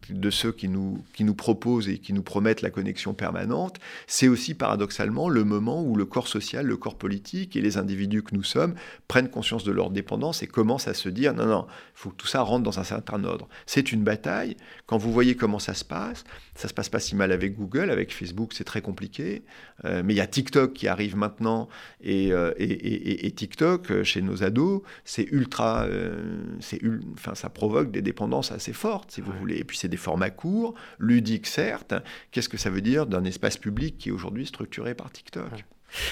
[0.09, 4.29] de ceux qui nous, qui nous proposent et qui nous promettent la connexion permanente, c'est
[4.29, 8.33] aussi paradoxalement le moment où le corps social, le corps politique et les individus que
[8.33, 8.73] nous sommes
[9.09, 12.15] prennent conscience de leur dépendance et commencent à se dire non, non, il faut que
[12.15, 13.49] tout ça rentre dans un certain ordre.
[13.65, 14.55] C'est une bataille.
[14.85, 16.23] Quand vous voyez comment ça se passe,
[16.55, 19.43] ça se passe pas si mal avec Google, avec Facebook, c'est très compliqué.
[19.85, 21.67] Euh, mais il y a TikTok qui a arrive maintenant
[22.05, 26.79] euh, et, et, TikTok euh, chez nos ados, c'est ultra, euh, c'est
[27.13, 29.57] enfin ça provoque des dépendances assez fortes, si vous voulez.
[29.57, 31.93] Et puis c'est des formats courts, ludiques certes.
[32.31, 35.65] Qu'est-ce que ça veut dire d'un espace public qui est aujourd'hui structuré par TikTok?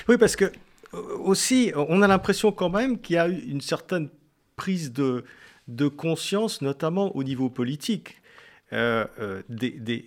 [0.10, 0.52] Oui, parce que
[0.94, 4.10] aussi, on a l'impression quand même qu'il y a eu une certaine
[4.58, 5.24] prise de,
[5.70, 8.18] de conscience, notamment au niveau politique.
[8.72, 10.06] des, des,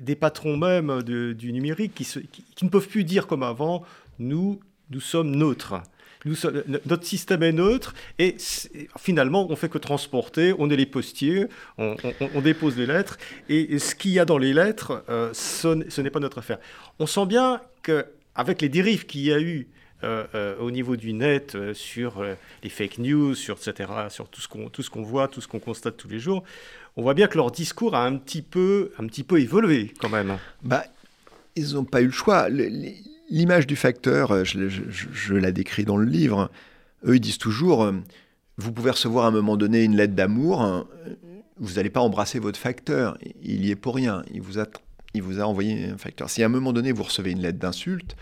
[0.00, 3.84] des, patrons même du numérique qui, qui, ne peuvent plus dire comme avant
[4.18, 5.82] nous, nous sommes neutres.
[6.24, 8.36] Notre système est neutre et
[8.98, 11.46] finalement on fait que transporter, on est les postiers,
[11.78, 11.96] on,
[12.42, 16.20] dépose les lettres et, ce qu'il y a dans les lettres, euh, ce, n'est pas
[16.20, 16.58] notre affaire.
[17.00, 19.66] On sent bien qu'avec les dérives qu'il y a eu
[20.04, 22.24] euh, euh, au niveau du net sur
[22.62, 25.96] les fake news, sur etc., sur tout ce qu'on qu'on voit, tout ce qu'on constate
[25.96, 26.44] tous les jours,
[26.96, 30.08] on voit bien que leur discours a un petit peu un petit peu évolué quand
[30.08, 30.38] même.
[30.62, 30.84] Bah,
[31.56, 32.48] ils n'ont pas eu le choix.
[33.32, 36.50] L'image du facteur, euh, je, la décris dans le livre,
[37.06, 37.92] eux ils disent toujours, euh,
[38.58, 40.86] vous pouvez recevoir à un moment donné une lettre d'amour, hein,
[41.56, 44.66] vous n'allez pas embrasser votre facteur, il y est pour rien, il vous a,
[45.14, 46.28] il vous a envoyé un facteur.
[46.28, 48.16] Si à un moment donné vous recevez une lettre d'insulte,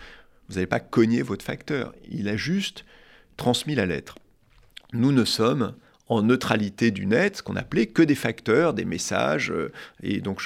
[0.47, 2.85] vous n'allez pas cogner votre facteur, il a juste
[3.35, 4.15] transmis la lettre.
[4.93, 5.73] Nous ne sommes
[6.07, 9.51] en neutralité du net, ce qu'on appelait que des facteurs, des messages.
[9.51, 9.71] Euh,
[10.03, 10.41] et donc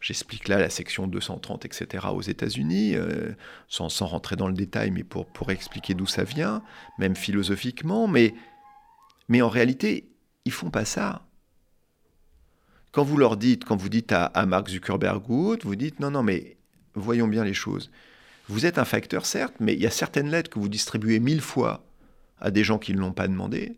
[0.00, 2.06] j'explique là la section 230, etc.
[2.12, 3.32] aux États-Unis, euh,
[3.68, 6.62] sans, rentrer dans le détail, mais pour, expliquer d'où ça vient,
[6.98, 8.08] même philosophiquement.
[8.08, 8.34] Mais,
[9.40, 10.10] en réalité,
[10.44, 11.26] ils font pas ça.
[12.92, 16.56] Quand vous leur dites, quand vous dites à, Mark Zuckerberg vous dites non, non, mais
[16.94, 17.90] voyons bien les choses.
[18.48, 21.40] Vous êtes un facteur, certes, mais il y a certaines lettres que vous distribuez mille
[21.40, 21.84] fois
[22.40, 23.76] à des gens qui ne l'ont pas demandé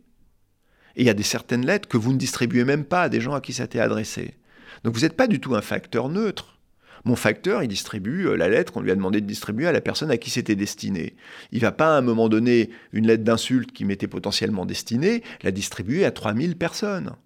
[0.97, 3.21] et il y a des certaines lettres que vous ne distribuez même pas à des
[3.21, 4.35] gens à qui ça t'est adressé.
[4.85, 6.59] Donc vous n'êtes pas du tout un facteur neutre.
[7.05, 9.81] Mon facteur, il distribue euh, la lettre qu'on lui a demandé de distribuer à la
[9.81, 11.17] personne à qui c'était destiné.
[11.51, 15.51] Il va pas à un moment donné une lettre d'insulte qui m'était potentiellement destinée, la
[15.51, 17.17] distribuer à 3000 personnes.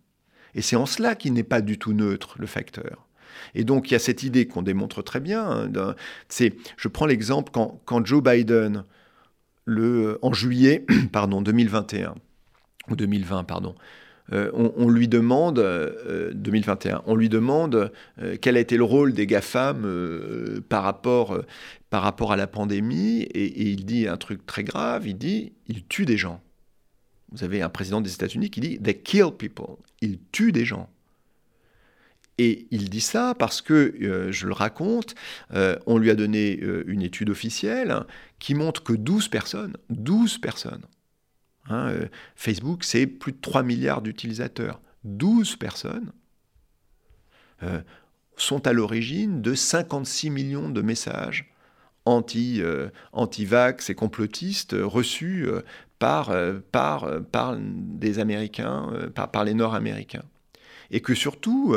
[0.54, 3.06] Et c'est en cela qu'il n'est pas du tout neutre, le facteur.
[3.54, 5.68] Et donc il y a cette idée qu'on démontre très bien.
[5.74, 5.94] Hein,
[6.28, 8.84] c'est, je prends l'exemple quand, quand Joe Biden,
[9.66, 12.14] le, en juillet pardon, 2021,
[12.88, 13.74] ou 2020, pardon.
[14.32, 15.60] Euh, on, lui demande,
[16.34, 21.38] 2021, euh, on lui demande euh, quel a été le rôle des GAFAM par, rapport,
[21.90, 25.84] par rapport à la pandémie, et, il dit un truc très grave, il dit, il
[25.84, 26.40] tue des gens.
[27.32, 30.88] Vous avez un président des États-Unis qui dit, they kill people, il tue des gens.
[32.38, 33.94] Et il dit ça parce que,
[34.30, 35.14] je le raconte,
[35.86, 38.04] on lui a donné une étude officielle
[38.38, 40.82] qui montre que 12 personnes, 12 personnes,
[41.68, 44.80] Hein, euh, Facebook, c'est plus de 3 milliards d'utilisateurs.
[45.04, 46.12] 12 personnes
[47.62, 47.80] euh,
[48.36, 51.52] sont à l'origine de 56 millions de messages
[52.04, 52.88] anti, euh,
[53.88, 55.48] et complotistes reçus
[55.98, 56.32] par,
[56.70, 60.22] par, par des Américains, par, par les Nord-Américains.
[60.92, 61.74] Et que surtout,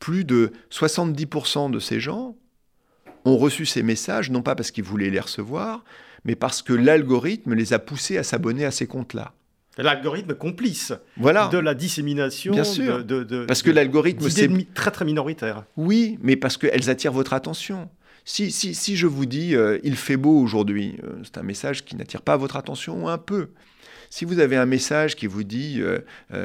[0.00, 2.34] plus de 70% de ces gens
[3.24, 5.84] ont reçu ces messages, non pas parce qu'ils voulaient les recevoir,
[6.28, 9.32] mais parce que l'algorithme les a poussés à s'abonner à ces comptes-là.
[9.78, 11.48] L'algorithme complice voilà.
[11.48, 13.02] de la dissémination Bien sûr.
[13.02, 15.64] de, parce que l'algorithme c'est très très minoritaire.
[15.78, 17.88] Oui, mais parce qu'elles attirent votre attention.
[18.26, 21.86] Si, si, si je vous dis euh, il fait beau aujourd'hui, euh, c'est un message
[21.86, 23.48] qui n'attire pas votre attention un peu.
[24.10, 26.00] Si vous avez un message qui vous dit, euh,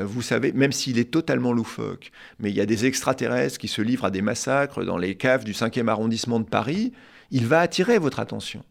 [0.05, 3.81] vous savez, même s'il est totalement loufoque, mais il y a des extraterrestres qui se
[3.81, 6.93] livrent à des massacres dans les caves du 5e arrondissement de Paris,
[7.31, 8.63] il va attirer votre attention.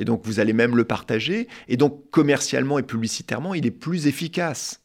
[0.00, 1.46] Et donc vous allez même le partager.
[1.68, 4.82] Et donc commercialement et publicitairement, il est plus efficace,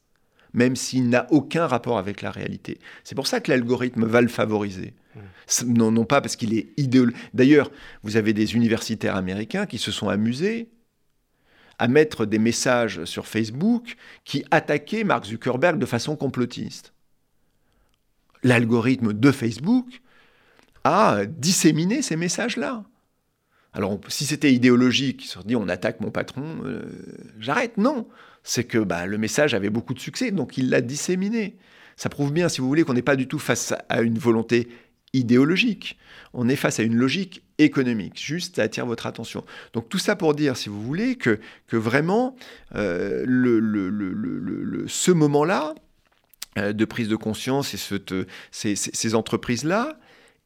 [0.54, 2.80] même s'il n'a aucun rapport avec la réalité.
[3.04, 4.93] C'est pour ça que l'algorithme va le favoriser.
[5.15, 5.73] Mmh.
[5.73, 7.17] Non, non pas parce qu'il est idéologique.
[7.34, 7.71] D'ailleurs,
[8.04, 10.69] vous avez des universitaires américains qui se sont amusés
[11.80, 16.93] à mettre des messages sur Facebook qui attaquaient Mark Zuckerberg de façon complotiste.
[18.43, 20.01] L'algorithme de Facebook
[20.84, 22.84] a disséminé ces messages-là.
[23.75, 26.81] Alors, si c'était idéologique, se dit on attaque mon patron, euh,
[27.39, 27.77] j'arrête.
[27.77, 28.07] Non,
[28.41, 31.57] c'est que bah, le message avait beaucoup de succès, donc il l'a disséminé.
[31.97, 34.69] Ça prouve bien, si vous voulez, qu'on n'est pas du tout face à une volonté
[35.11, 35.97] idéologique.
[36.33, 38.21] On est face à une logique économique.
[38.21, 39.43] Juste, ça attire votre attention.
[39.73, 41.39] Donc tout ça pour dire, si vous voulez, que,
[41.71, 42.38] vraiment,
[42.75, 43.25] euh,
[44.88, 45.75] ce moment-là
[46.57, 49.97] euh, de prise de conscience et ces entreprises-là,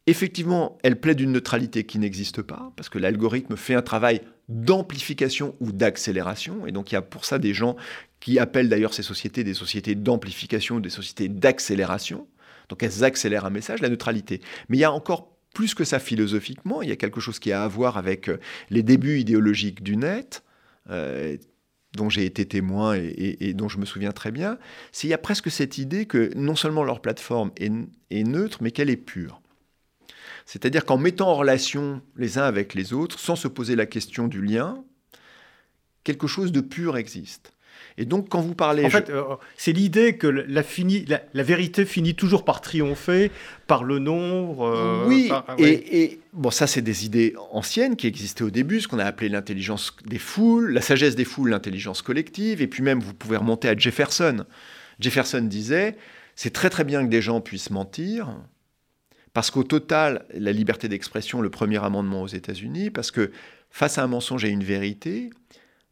[0.09, 5.55] Effectivement, elle plaide une neutralité qui n'existe pas, parce que l'algorithme fait un travail d'amplification
[5.59, 7.75] ou d'accélération, et donc il y a pour ça des gens
[8.19, 12.27] qui appellent d'ailleurs ces sociétés des sociétés d'amplification ou des sociétés d'accélération.
[12.69, 14.41] Donc elles accélèrent un message, la neutralité.
[14.67, 17.51] Mais il y a encore plus que ça philosophiquement, il y a quelque chose qui
[17.51, 18.39] a à voir avec euh,
[18.71, 20.43] les débuts idéologiques du net,
[20.89, 21.37] euh,
[21.95, 24.57] dont j'ai été témoin et, dont je me souviens très bien,
[24.91, 28.71] c'est il y a presque cette idée que non seulement leur plateforme est neutre, mais
[28.71, 29.39] qu'elle est pure.
[30.51, 34.27] C'est-à-dire qu'en mettant en relation les uns avec les autres, sans se poser la question
[34.27, 34.83] du lien,
[36.03, 37.53] quelque chose de pur existe.
[37.99, 38.83] Et donc, quand vous parlez.
[38.83, 40.63] En fait, euh, c'est l'idée que la,
[41.33, 43.29] la, vérité finit toujours par triompher
[43.67, 44.63] par le nombre.
[44.63, 48.87] Euh, oui, et, et, bon, ça, c'est des idées anciennes qui existaient au début, ce
[48.87, 52.59] qu'on a appelé l'intelligence des foules, la sagesse des foules, l'intelligence collective.
[52.59, 54.45] Et puis, même, vous pouvez remonter à Jefferson.
[54.99, 55.95] Jefferson disait
[56.35, 58.33] c'est très, très bien que des gens puissent mentir,
[59.39, 63.31] parce qu'au total, la liberté d'expression, le premier amendement aux États-Unis, parce que
[63.69, 65.29] face à un mensonge et une vérité,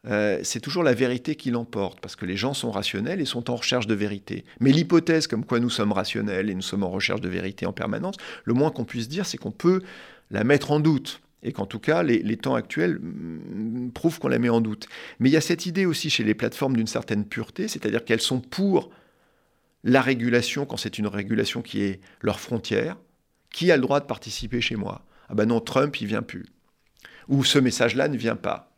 [0.06, 3.50] euh, c'est toujours la vérité qui l'emporte, parce que les gens sont rationnels et sont
[3.50, 4.44] en recherche de vérité.
[4.60, 7.72] Mais l'hypothèse comme quoi nous sommes rationnels et nous sommes en recherche de vérité en
[7.72, 9.82] permanence, le moins qu'on puisse dire, c'est qu'on peut
[10.30, 11.22] la mettre en doute.
[11.42, 13.00] Et qu'en tout cas, les, temps actuels
[13.94, 14.90] prouvent qu'on la met en doute.
[15.22, 18.20] Mais il y a cette idée aussi chez les plateformes d'une certaine pureté, c'est-à-dire qu'elles
[18.20, 18.90] sont pour
[19.86, 22.98] la régulation quand c'est une régulation qui est leur frontière,
[23.58, 25.02] qui a le droit de participer chez moi?
[25.30, 26.46] Ah ben non, Trump, il vient plus.
[27.28, 28.78] Ou ce message-là ne vient pas.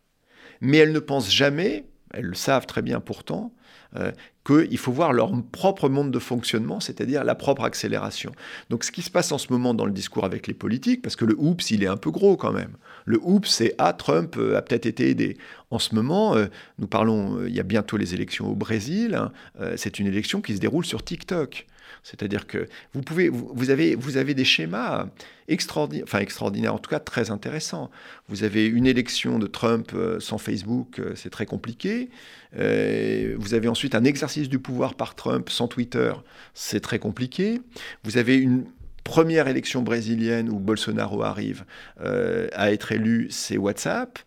[0.62, 3.54] Mais elle ne pense jamais, elles le savent très bien pourtant,
[3.98, 4.14] euh,
[4.46, 8.32] qu'il faut voir leur propre monde de fonctionnement, c'est-à-dire la propre accélération.
[8.70, 11.18] Donc ce qui se passe en ce moment dans le discours avec les politiques, parce
[11.18, 12.78] que le oups, il est un peu gros quand même.
[13.04, 15.38] Le oups, c'est Ah, Trump euh, a peut-être été aidé.
[15.72, 16.46] En ce moment, euh,
[16.78, 19.34] nous parlons, il y a bientôt les élections au Brésil, hein,
[19.76, 21.68] c'est une élection qui se déroule sur TikTok.
[22.04, 25.08] C'est-à-dire que vous, pouvez, vous, avez, vous avez des schémas
[25.48, 27.90] extraordinaires, enfin extraordinaires, en tout cas très intéressants.
[28.28, 32.10] Vous avez une élection de Trump euh, sans Facebook, euh, c'est très compliqué.
[32.58, 36.14] Euh, vous avez ensuite un exercice du pouvoir par Trump sans Twitter,
[36.54, 37.62] c'est très compliqué.
[38.04, 38.66] Vous avez une
[39.04, 41.66] première élection brésilienne où Bolsonaro arrive
[41.98, 44.20] à être élu, c'est WhatsApp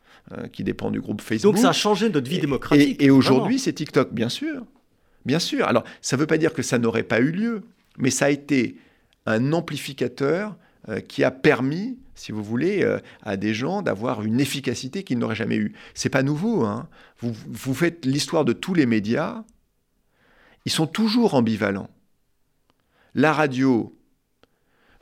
[0.53, 1.55] qui dépend du groupe Facebook.
[1.55, 3.01] Donc ça a changé notre vie démocratique.
[3.01, 4.65] Et, et aujourd'hui, c'est TikTok, bien sûr.
[5.25, 5.67] Bien sûr.
[5.67, 7.63] Alors, ça ne veut pas dire que ça n'aurait pas eu lieu,
[7.99, 8.77] mais ça a été
[9.27, 10.57] un amplificateur
[10.89, 15.19] euh, qui a permis, si vous voulez, euh, à des gens d'avoir une efficacité qu'ils
[15.19, 15.75] n'auraient jamais eue.
[15.95, 16.65] C'est pas nouveau.
[16.65, 16.89] Hein.
[17.21, 19.45] Vous, faites l'histoire de tous les médias,
[20.65, 21.89] ils sont toujours ambivalents.
[23.15, 23.97] La radio,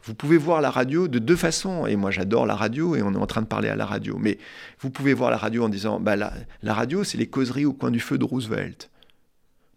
[0.03, 3.15] vous pouvez voir la radio de deux façons, et moi j'adore la radio, et on
[3.15, 4.37] est en train de parler à la radio, mais
[4.81, 7.91] vous pouvez voir la radio en disant, bah, la radio c'est les causeries au coin
[7.91, 8.90] du feu de Roosevelt.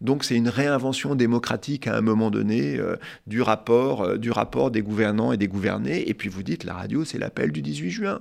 [0.04, 4.70] Donc c'est une réinvention démocratique à un moment donné euh, du, rapport, euh, du rapport
[4.70, 6.08] des gouvernants et des gouvernés.
[6.08, 8.20] Et puis vous dites, la radio, c'est l'appel du 18 juin.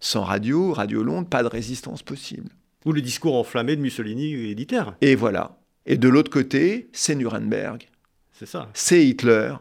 [0.00, 2.48] Sans radio, Radio Londres, pas de résistance possible.
[2.86, 4.84] Ou le discours enflammé de Mussolini et d'Hitler.
[5.02, 5.58] Et voilà.
[5.84, 7.88] Et de l'autre côté, c'est Nuremberg.
[8.32, 8.68] C'est ça.
[8.74, 9.54] C'est Hitler.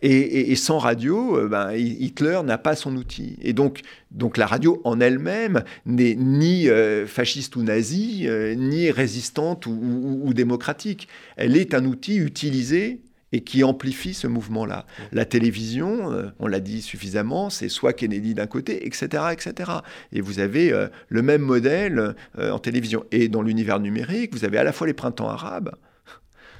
[0.00, 3.36] Et, sans radio, euh, ben, Hitler n'a pas son outil.
[3.42, 3.80] Et donc,
[4.12, 10.32] donc la radio en elle-même n'est ni euh, fasciste ou nazie, euh, ni résistante ou,
[10.34, 11.08] démocratique.
[11.36, 13.00] Elle est un outil utilisé
[13.32, 14.86] et qui amplifie ce mouvement-là.
[15.12, 19.70] La télévision, on l'a dit suffisamment, c'est soit Kennedy d'un côté, etc., etc.
[20.12, 20.72] Et vous avez
[21.08, 23.04] le même modèle en télévision.
[23.10, 25.74] Et dans l'univers numérique, vous avez à la fois les printemps arabes,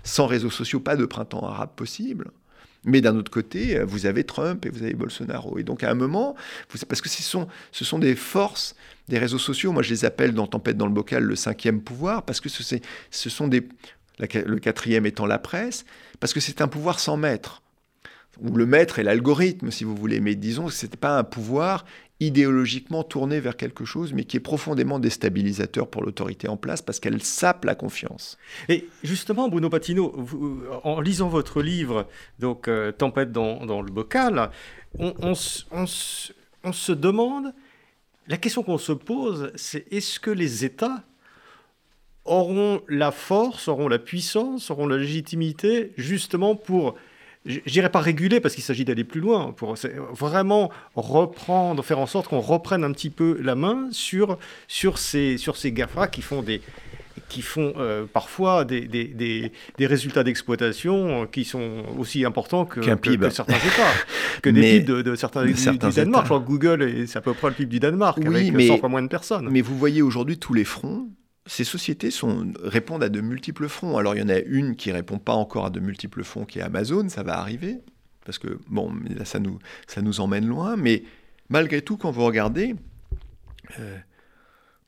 [0.02, 2.32] sans réseaux sociaux, pas de printemps arabe possible.
[2.84, 5.58] Mais d'un autre côté, euh, vous avez Trump et vous avez Bolsonaro.
[5.58, 6.36] Et donc à un moment,
[6.88, 8.74] parce que ce sont, ce sont des forces
[9.08, 12.24] des réseaux sociaux, moi je les appelle dans Tempête dans le bocal le cinquième pouvoir,
[12.24, 12.62] parce que ce,
[13.10, 13.66] ce sont des...
[14.20, 15.84] Le quatrième étant la presse,
[16.18, 17.62] parce que c'est un pouvoir sans maître.
[18.40, 21.22] Ou le maître est l'algorithme, si vous voulez, mais disons que ce n'était pas un
[21.22, 21.84] pouvoir
[22.20, 26.98] idéologiquement tourné vers quelque chose, mais qui est profondément déstabilisateur pour l'autorité en place parce
[26.98, 28.38] qu'elle sape la confiance.
[28.68, 30.26] Et justement, Bruno Patino,
[30.82, 32.08] en lisant votre livre,
[32.38, 34.50] donc euh, Tempête dans, le bocal,
[34.98, 37.54] on, se demande,
[38.26, 41.04] la question qu'on se pose, c'est est-ce que les États
[42.24, 46.96] auront la force, auront la puissance, auront la légitimité justement pour
[47.46, 49.74] j'irai pas réguler parce qu'il s'agit d'aller plus loin, pour
[50.10, 55.38] vraiment reprendre, faire en sorte qu'on reprenne un petit peu la main sur, sur, ces,
[55.38, 56.60] sur ces GAFA qui font des
[57.28, 59.04] qui font euh, parfois des, des,
[59.76, 63.92] des, résultats d'exploitation qui sont aussi importants que, que, certains États,
[64.42, 66.26] que des PIB de, certains, du, Danemark.
[66.26, 68.88] Genre Google, c'est à peu près le PIB du Danemark, oui, avec mais, 100 fois
[68.88, 69.48] moins de personnes.
[69.50, 71.08] Mais vous voyez aujourd'hui tous les fronts
[71.48, 72.10] ces sociétés
[72.62, 73.96] répondent à de multiples fronts.
[73.96, 76.58] Alors il y en a une qui répond pas encore à de multiples fronts, qui
[76.58, 77.78] est Amazon, ça va arriver,
[78.24, 81.02] parce que bon, là, ça nous, ça nous emmène loin, mais
[81.48, 82.74] malgré tout, quand vous regardez,
[83.80, 83.98] euh,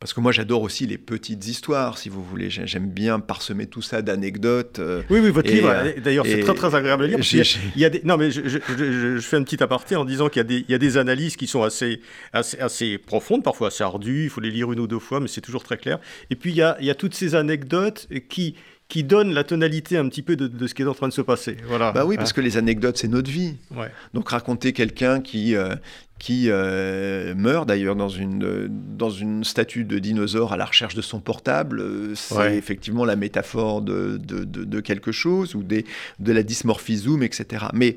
[0.01, 2.49] parce que moi, j'adore aussi les petites histoires, si vous voulez.
[2.49, 4.79] J'aime bien parsemer tout ça d'anecdotes.
[4.79, 7.19] Euh, oui, oui, votre livre, euh, d'ailleurs, c'est très, très agréable à lire.
[7.21, 8.01] Il y, a, des...
[8.03, 10.97] Non, mais je, je, fais un petit aparté en disant qu'il y, y, a des
[10.97, 12.01] analyses qui sont assez,
[12.33, 14.25] assez, assez, profondes, parfois assez ardues.
[14.25, 15.99] Il faut les lire une ou deux fois, mais c'est toujours très clair.
[16.31, 18.55] Et puis, il y a, il y a toutes ces anecdotes qui,
[18.91, 21.23] qui donne la tonalité un petit peu de, ce qui est en train de se
[21.23, 21.57] passer.
[21.67, 21.93] Voilà.
[21.93, 22.35] Bah oui, parce hein.
[22.35, 23.55] que les anecdotes, c'est notre vie.
[23.75, 23.91] Ouais.
[24.13, 25.77] Donc raconter quelqu'un qui, euh,
[26.19, 31.03] qui euh, meurt d'ailleurs dans une, dans une statue de dinosaure à la recherche de
[31.03, 35.87] son portable, euh, c'est effectivement la métaphore de, de, de, quelque chose, ou des,
[36.19, 37.67] de la dysmorphie zoom, etc.
[37.73, 37.97] Mais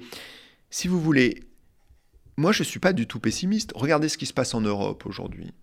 [0.69, 1.43] si vous voulez,
[2.37, 3.73] moi je ne suis pas du tout pessimiste.
[3.75, 5.53] Regardez ce qui se passe en Europe aujourd'hui.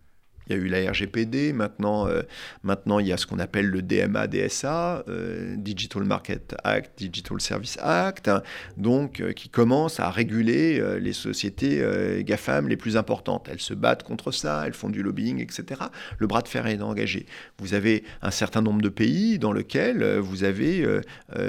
[0.46, 2.22] Il y a eu la RGPD, maintenant, euh,
[2.64, 7.40] maintenant il y a ce qu'on appelle le DMA, DSA, euh, Digital Market Act, Digital
[7.40, 8.42] Service Act, hein,
[8.76, 11.82] donc euh, qui commence à réguler les sociétés
[12.24, 13.48] GAFAM les plus importantes.
[13.50, 15.82] Elles se battent contre ça, elles font du lobbying, etc.
[16.18, 17.26] Le bras de fer est engagé.
[17.58, 20.86] Vous avez un certain nombre de pays dans lesquels vous avez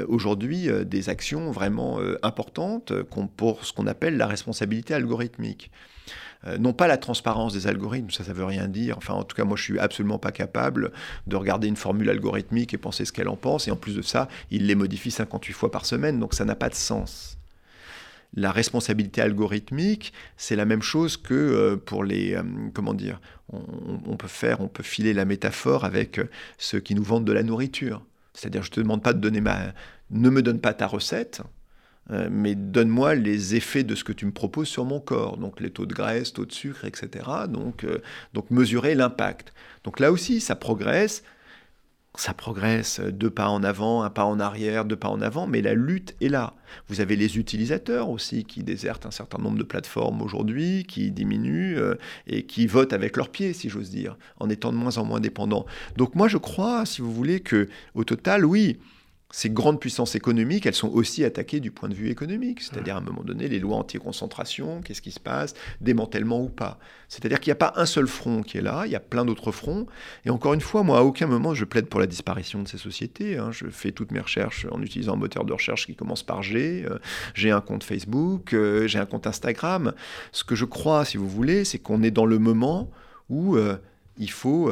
[0.07, 2.93] aujourd'hui des actions vraiment importantes
[3.37, 5.71] pour ce qu'on appelle la responsabilité algorithmique.
[6.47, 8.97] Euh, non pas la transparence des algorithmes, ça, ça veut rien dire.
[8.97, 10.91] Enfin, en tout cas, moi, je suis absolument pas capable
[11.27, 13.67] de regarder une formule algorithmique et penser ce qu'elle en pense.
[13.67, 16.55] Et en plus de ça, il les modifie 58 fois par semaine, donc ça n'a
[16.55, 17.37] pas de sens.
[18.33, 23.19] la responsabilité algorithmique, c'est la même chose que euh, pour les, euh, comment dire,
[23.49, 26.21] on, peut faire, on peut filer la métaphore avec
[26.57, 28.01] ceux qui nous vendent de la nourriture.
[28.33, 29.73] C'est-à-dire, je te demande pas de donner ma,
[30.11, 31.41] ne me donne pas ta recette,
[32.09, 35.69] mais donne-moi les effets de ce que tu me proposes sur mon corps, donc les
[35.69, 37.23] taux de graisse, taux de sucre, etc.
[37.47, 37.85] Donc,
[38.33, 39.53] donc mesurer l'impact.
[39.85, 41.23] Donc là aussi, ça progresse
[42.15, 45.61] ça progresse, deux pas en avant, un pas en arrière, deux pas en avant, mais
[45.61, 46.53] la lutte est là.
[46.89, 51.77] Vous avez les utilisateurs aussi qui désertent un certain nombre de plateformes aujourd'hui, qui diminuent
[51.77, 51.95] euh,
[52.27, 55.21] et qui votent avec leurs pieds, si j'ose dire, en étant de moins en moins
[55.21, 55.65] dépendants.
[55.95, 58.79] Donc moi je crois, si vous voulez, que au total, oui,
[59.31, 62.61] ces grandes puissances économiques, elles sont aussi attaquées du point de vue économique.
[62.61, 66.77] C'est-à-dire, à un moment donné, les lois anti-concentration, qu'est-ce qui se passe, démantèlement ou pas.
[67.07, 69.25] C'est-à-dire qu'il n'y a pas un seul front qui est là, il y a plein
[69.25, 69.87] d'autres fronts.
[70.25, 72.77] Et encore une fois, moi, à aucun moment, je plaide pour la disparition de ces
[72.77, 73.37] sociétés.
[73.37, 73.51] Hein.
[73.51, 76.85] Je fais toutes mes recherches en utilisant un moteur de recherche qui commence par G.
[76.85, 76.99] Euh,
[77.33, 79.93] j'ai un compte Facebook, euh, j'ai un compte Instagram.
[80.31, 82.89] Ce que je crois, si vous voulez, c'est qu'on est dans le moment
[83.29, 83.77] où euh,
[84.17, 84.71] il faut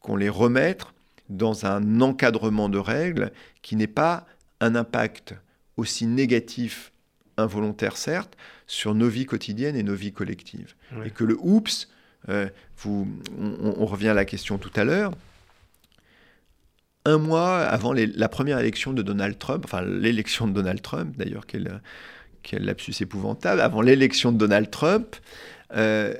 [0.00, 0.84] qu'on les remette
[1.28, 4.26] dans un encadrement de règles qui n'est pas
[4.60, 5.34] un impact
[5.76, 6.92] aussi négatif,
[7.36, 10.74] involontaire certes, sur nos vies quotidiennes et nos vies collectives.
[11.04, 11.88] Et que le oups,
[12.28, 12.48] euh,
[12.78, 13.06] vous,
[13.38, 15.12] on, revient à la question tout à l'heure,
[17.04, 21.46] un mois avant la première élection de Donald Trump, enfin l'élection de Donald Trump, d'ailleurs,
[21.46, 21.80] quel,
[22.42, 25.14] quel lapsus épouvantable, avant l'élection de Donald Trump,
[25.76, 26.14] euh,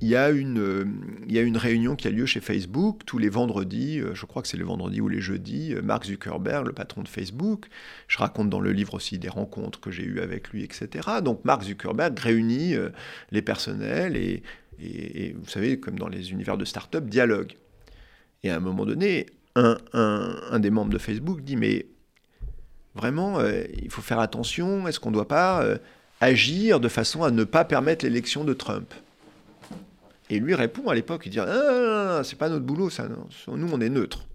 [0.00, 0.84] il y, a une, euh,
[1.26, 4.26] il y a une réunion qui a lieu chez Facebook tous les vendredis, euh, je
[4.26, 7.66] crois que c'est les vendredis ou les jeudis, euh, Mark Zuckerberg, le patron de Facebook,
[8.06, 11.08] je raconte dans le livre aussi des rencontres que j'ai eues avec lui, etc.
[11.22, 12.74] Donc Mark Zuckerberg réunit
[13.30, 14.42] les personnels et,
[14.78, 17.54] et, vous savez, comme dans les univers de start-up, dialogue.
[18.42, 21.86] Et à un moment donné, un, un, un des membres de Facebook dit, mais
[22.94, 25.64] vraiment, il faut faire attention, est-ce qu'on ne doit pas
[26.20, 28.92] agir de façon à ne pas permettre l'élection de Trump?
[30.30, 33.08] Et lui répond à l'époque, il dit ah, c'est pas notre boulot, ça.
[33.08, 34.26] Nous, on est neutre.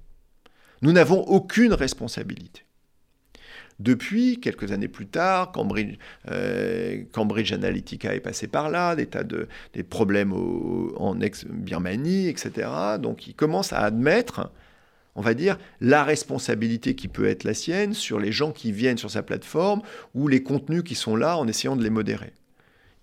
[0.82, 2.64] Nous n'avons aucune responsabilité.
[3.80, 5.98] Depuis, quelques années plus tard, Cambridge,
[6.30, 12.70] euh, Cambridge, Analytica est passé par là, des tas de des problèmes en ex-Birmanie, etc.
[13.00, 14.52] Donc il commence à admettre,
[15.16, 19.00] on va dire, la responsabilité qui peut être la sienne sur les gens qui viennent
[19.00, 19.82] sur sa plateforme
[20.14, 22.34] ou les contenus qui sont là en essayant de les modérer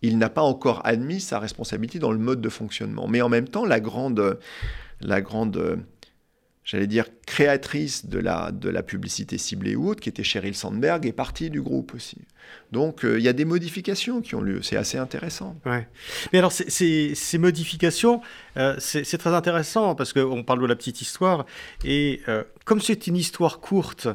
[0.03, 3.09] il n'a pas encore admis sa responsabilité dans le mode de fonctionnement.
[3.09, 4.39] Mais en même temps, la grande,
[5.01, 5.81] la grande
[6.69, 11.07] j'allais dire, créatrice de la, de la publicité ciblée ou autre, qui était Sheryl Sandberg,
[11.07, 12.19] est partie du groupe aussi.
[12.73, 15.57] Donc euh, il y a des modifications qui ont lieu, c'est assez intéressant.
[15.65, 18.21] Mais alors ces, ces modifications,
[18.59, 21.47] euh, c'est très intéressant parce qu'on parle de la petite histoire,
[21.85, 24.09] et euh, comme c'est une histoire courte,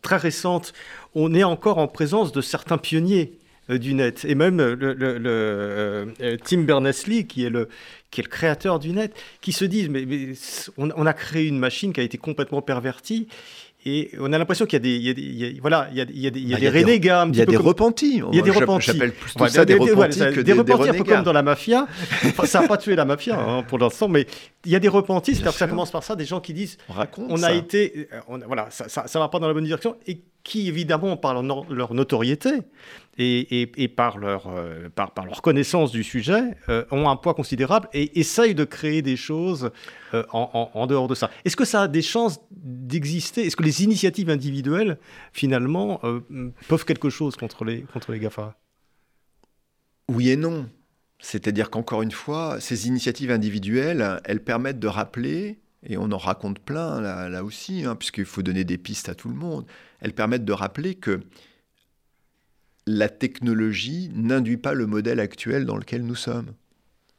[0.00, 0.72] très récente,
[1.14, 3.38] on est encore en présence de certains pionniers
[3.78, 4.24] du net.
[4.24, 7.68] Et même le, euh, euh, Tim Berners-Lee, qui est le
[8.12, 10.06] qui est le créateur du net, qui se disent mais,
[10.76, 13.26] on, a créé une machine qui a été complètement pervertie
[13.84, 16.54] et on a l'impression qu'il y a des, voilà, il y a, des, il y
[16.54, 18.22] a des renégats, il y a des repentis.
[18.30, 18.92] Il y a des repentis.
[18.92, 21.88] J'appelle plus ça des, repentis que des, repentis, un peu comme dans la mafia.
[22.44, 24.28] ça n'a pas tué la mafia hein, pour l'instant, mais
[24.64, 25.34] il y a des repentis.
[25.34, 26.78] C'est-à-dire que ça commence par ça, des gens qui disent,
[27.18, 30.20] on, a été, on, voilà, ça, ça, ça va pas dans la bonne direction et
[30.44, 32.50] qui évidemment par leur, notoriété
[33.18, 37.88] et, par, leur, euh, par, par, leur connaissance du sujet euh, ont un poids considérable
[37.92, 39.70] et essayent de créer des choses
[40.14, 41.30] euh, en, dehors de ça.
[41.44, 43.46] Est-ce que ça a des chances d'exister?
[43.46, 44.98] Est-ce que les initiatives individuelles
[45.32, 46.00] finalement
[46.68, 48.56] peuvent quelque chose contre les, contre les GAFA?
[50.08, 50.68] Oui et non.
[51.18, 56.60] C'est-à-dire qu'encore une fois, ces initiatives individuelles, elles permettent de rappeler et on en raconte
[56.60, 59.66] plein là, aussi, hein, puisqu'il faut donner des pistes à tout le monde,
[60.00, 61.20] elles permettent de rappeler que
[62.86, 66.52] la technologie n'induit pas le modèle actuel dans lequel nous sommes.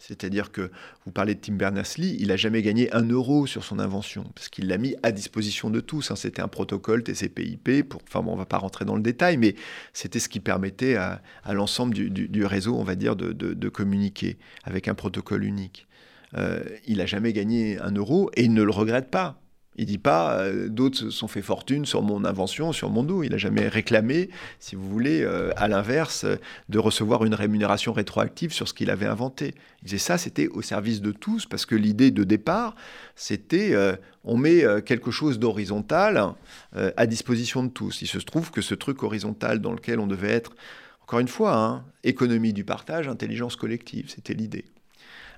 [0.05, 0.69] C'est-à-dire que
[1.05, 4.49] vous parlez de Tim Berners-Lee, il n'a jamais gagné un euro sur son invention, parce
[4.49, 6.11] qu'il l'a mis à disposition de tous.
[6.11, 6.17] Hein.
[6.17, 9.37] C'était un protocole TCP/IP, pour, enfin bon, on ne va pas rentrer dans le détail,
[9.37, 9.55] mais
[9.93, 11.21] c'était ce qui permettait à,
[11.53, 15.87] l'ensemble du, réseau, on va dire, de communiquer avec un protocole unique.
[16.35, 19.39] Euh, il n'a jamais gagné un euro et il ne le regrette pas.
[19.75, 23.23] Il dit pas euh, d'autres se sont fait fortune sur mon invention, sur mon dos.
[23.23, 26.25] Il n'a jamais réclamé, si vous voulez, euh, à l'inverse,
[26.69, 29.55] de recevoir une rémunération rétroactive sur ce qu'il avait inventé.
[29.81, 32.75] Il disait ça, c'était au service de tous, parce que l'idée de départ,
[33.15, 33.75] c'était
[34.23, 36.33] on met quelque chose d'horizontal
[36.73, 38.01] à disposition de tous.
[38.01, 40.55] Il se trouve que ce truc horizontal dans lequel on devait être,
[41.01, 44.65] encore une fois, hein, économie du partage, intelligence collective, c'était l'idée.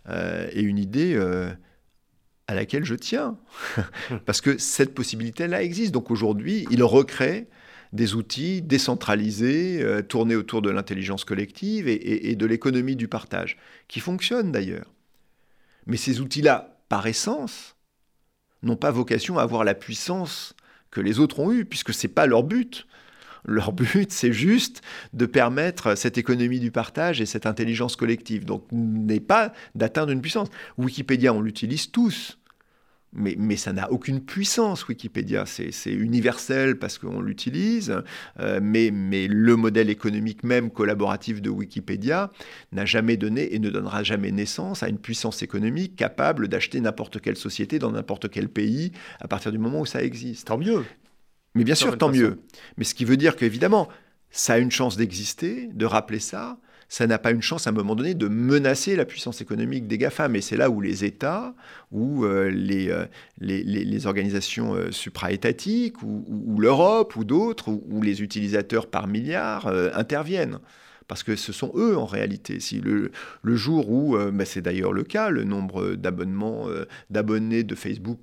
[0.10, 1.50] Euh, et une idée euh,
[2.48, 3.38] à laquelle je tiens.
[4.26, 5.91] Parce que cette possibilité-là existe.
[5.91, 7.48] Donc aujourd'hui, il recrée
[7.93, 14.00] des outils décentralisés, euh, tournés autour de l'intelligence collective et, de l'économie du partage, qui
[14.00, 14.91] fonctionnent d'ailleurs.
[15.88, 17.76] Mais ces outils-là, par essence,
[18.64, 20.56] n'ont pas vocation à avoir la puissance
[20.91, 22.86] que les autres ont eue, puisque ce n'est pas leur but.
[23.46, 24.82] Leur but, c'est juste
[25.14, 28.46] de permettre cette économie du partage et cette intelligence collective.
[28.46, 30.50] Donc, n'est pas d'atteindre une puissance.
[30.78, 32.38] Wikipédia, on l'utilise tous.
[33.18, 35.46] Mais, ça n'a aucune puissance, Wikipédia.
[35.46, 38.02] C'est universel parce qu'on l'utilise,
[38.41, 42.32] euh, mais, mais, le modèle économique même collaboratif de Wikipédia
[42.74, 47.22] n'a jamais donné et ne donnera jamais naissance à une puissance économique capable d'acheter n'importe
[47.22, 48.91] quelle société dans n'importe quel pays
[49.22, 50.48] à partir du moment où ça existe.
[50.48, 50.84] Tant mieux.
[51.56, 52.39] Mais bien sûr, tant mieux.
[52.78, 53.88] Mais ce qui veut dire qu'évidemment,
[54.30, 56.60] ça a une chance d'exister, de rappeler ça.
[56.88, 59.97] Ça n'a pas une chance à un moment donné de menacer la puissance économique des
[59.97, 60.28] GAFA.
[60.28, 61.56] Mais c'est là où les États,
[61.91, 63.06] ou euh, euh,
[63.39, 69.68] les, les, organisations euh, supraétatiques, ou, ou, l'Europe, ou d'autres, ou, les utilisateurs par milliards
[69.95, 70.60] interviennent
[71.08, 72.60] parce que ce sont eux en réalité.
[72.60, 73.12] Si le,
[73.43, 76.68] le jour où, bah, c'est d'ailleurs le cas, le nombre d'abonnements,
[77.12, 78.20] d'abonnés de Facebook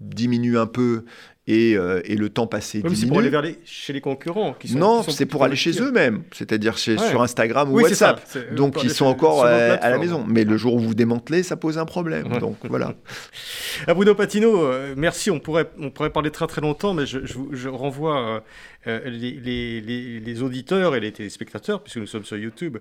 [0.00, 1.04] diminue un peu
[1.46, 4.54] euh, et, le temps passé oui, C'est pour aller vers les, chez les concurrents.
[4.54, 8.22] Qui sont, non, c'est pour aller chez eux-mêmes, c'est-à-dire sur Instagram ou WhatsApp.
[8.54, 10.24] Donc ils sont encore euh, à la maison.
[10.26, 12.28] Mais le jour où vous démantelez, ça pose un problème.
[12.38, 12.94] Donc voilà.
[13.86, 15.30] À Bruno Patino, euh, merci.
[15.30, 18.42] On pourrait, on pourrait parler très très longtemps, mais je, je, renvoie
[18.86, 19.80] les, les,
[20.20, 22.78] les, auditeurs et les téléspectateurs, puisque nous sommes sur YouTube,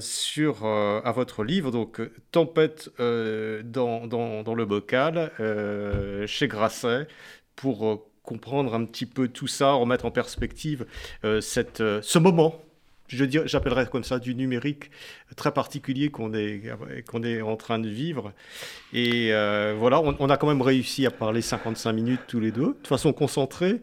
[0.00, 5.30] sur, à votre livre, donc Tempête dans, dans, dans, le bocal,
[6.26, 7.06] chez Grasset
[7.56, 10.86] pour euh, comprendre un petit peu tout ça, remettre en perspective
[11.24, 12.60] euh, cette, euh, ce moment
[13.08, 14.90] je j'appellerais comme ça du numérique
[15.36, 16.62] très particulier qu'on est,
[17.06, 18.32] qu'on est en train de vivre.
[18.94, 19.28] Et
[19.78, 23.12] voilà, on, a quand même réussi à parler 55 minutes tous les deux, de façon
[23.12, 23.82] concentrée,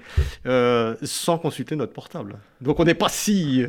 [1.03, 2.39] sans consulter notre portable.
[2.61, 3.63] Donc on n'est pas si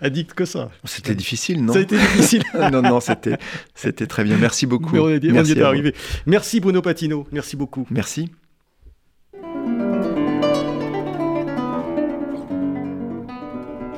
[0.00, 0.70] addict que ça.
[0.84, 1.72] C'était difficile, non?
[1.72, 2.42] C'était difficile.
[2.72, 3.38] non, non, c'était,
[3.76, 4.36] c'était très bien.
[4.36, 4.96] Merci beaucoup.
[4.96, 5.94] on est, Merci, arrivé.
[6.26, 7.26] Merci Bruno Patino.
[7.30, 7.86] Merci beaucoup.
[7.90, 8.30] Merci.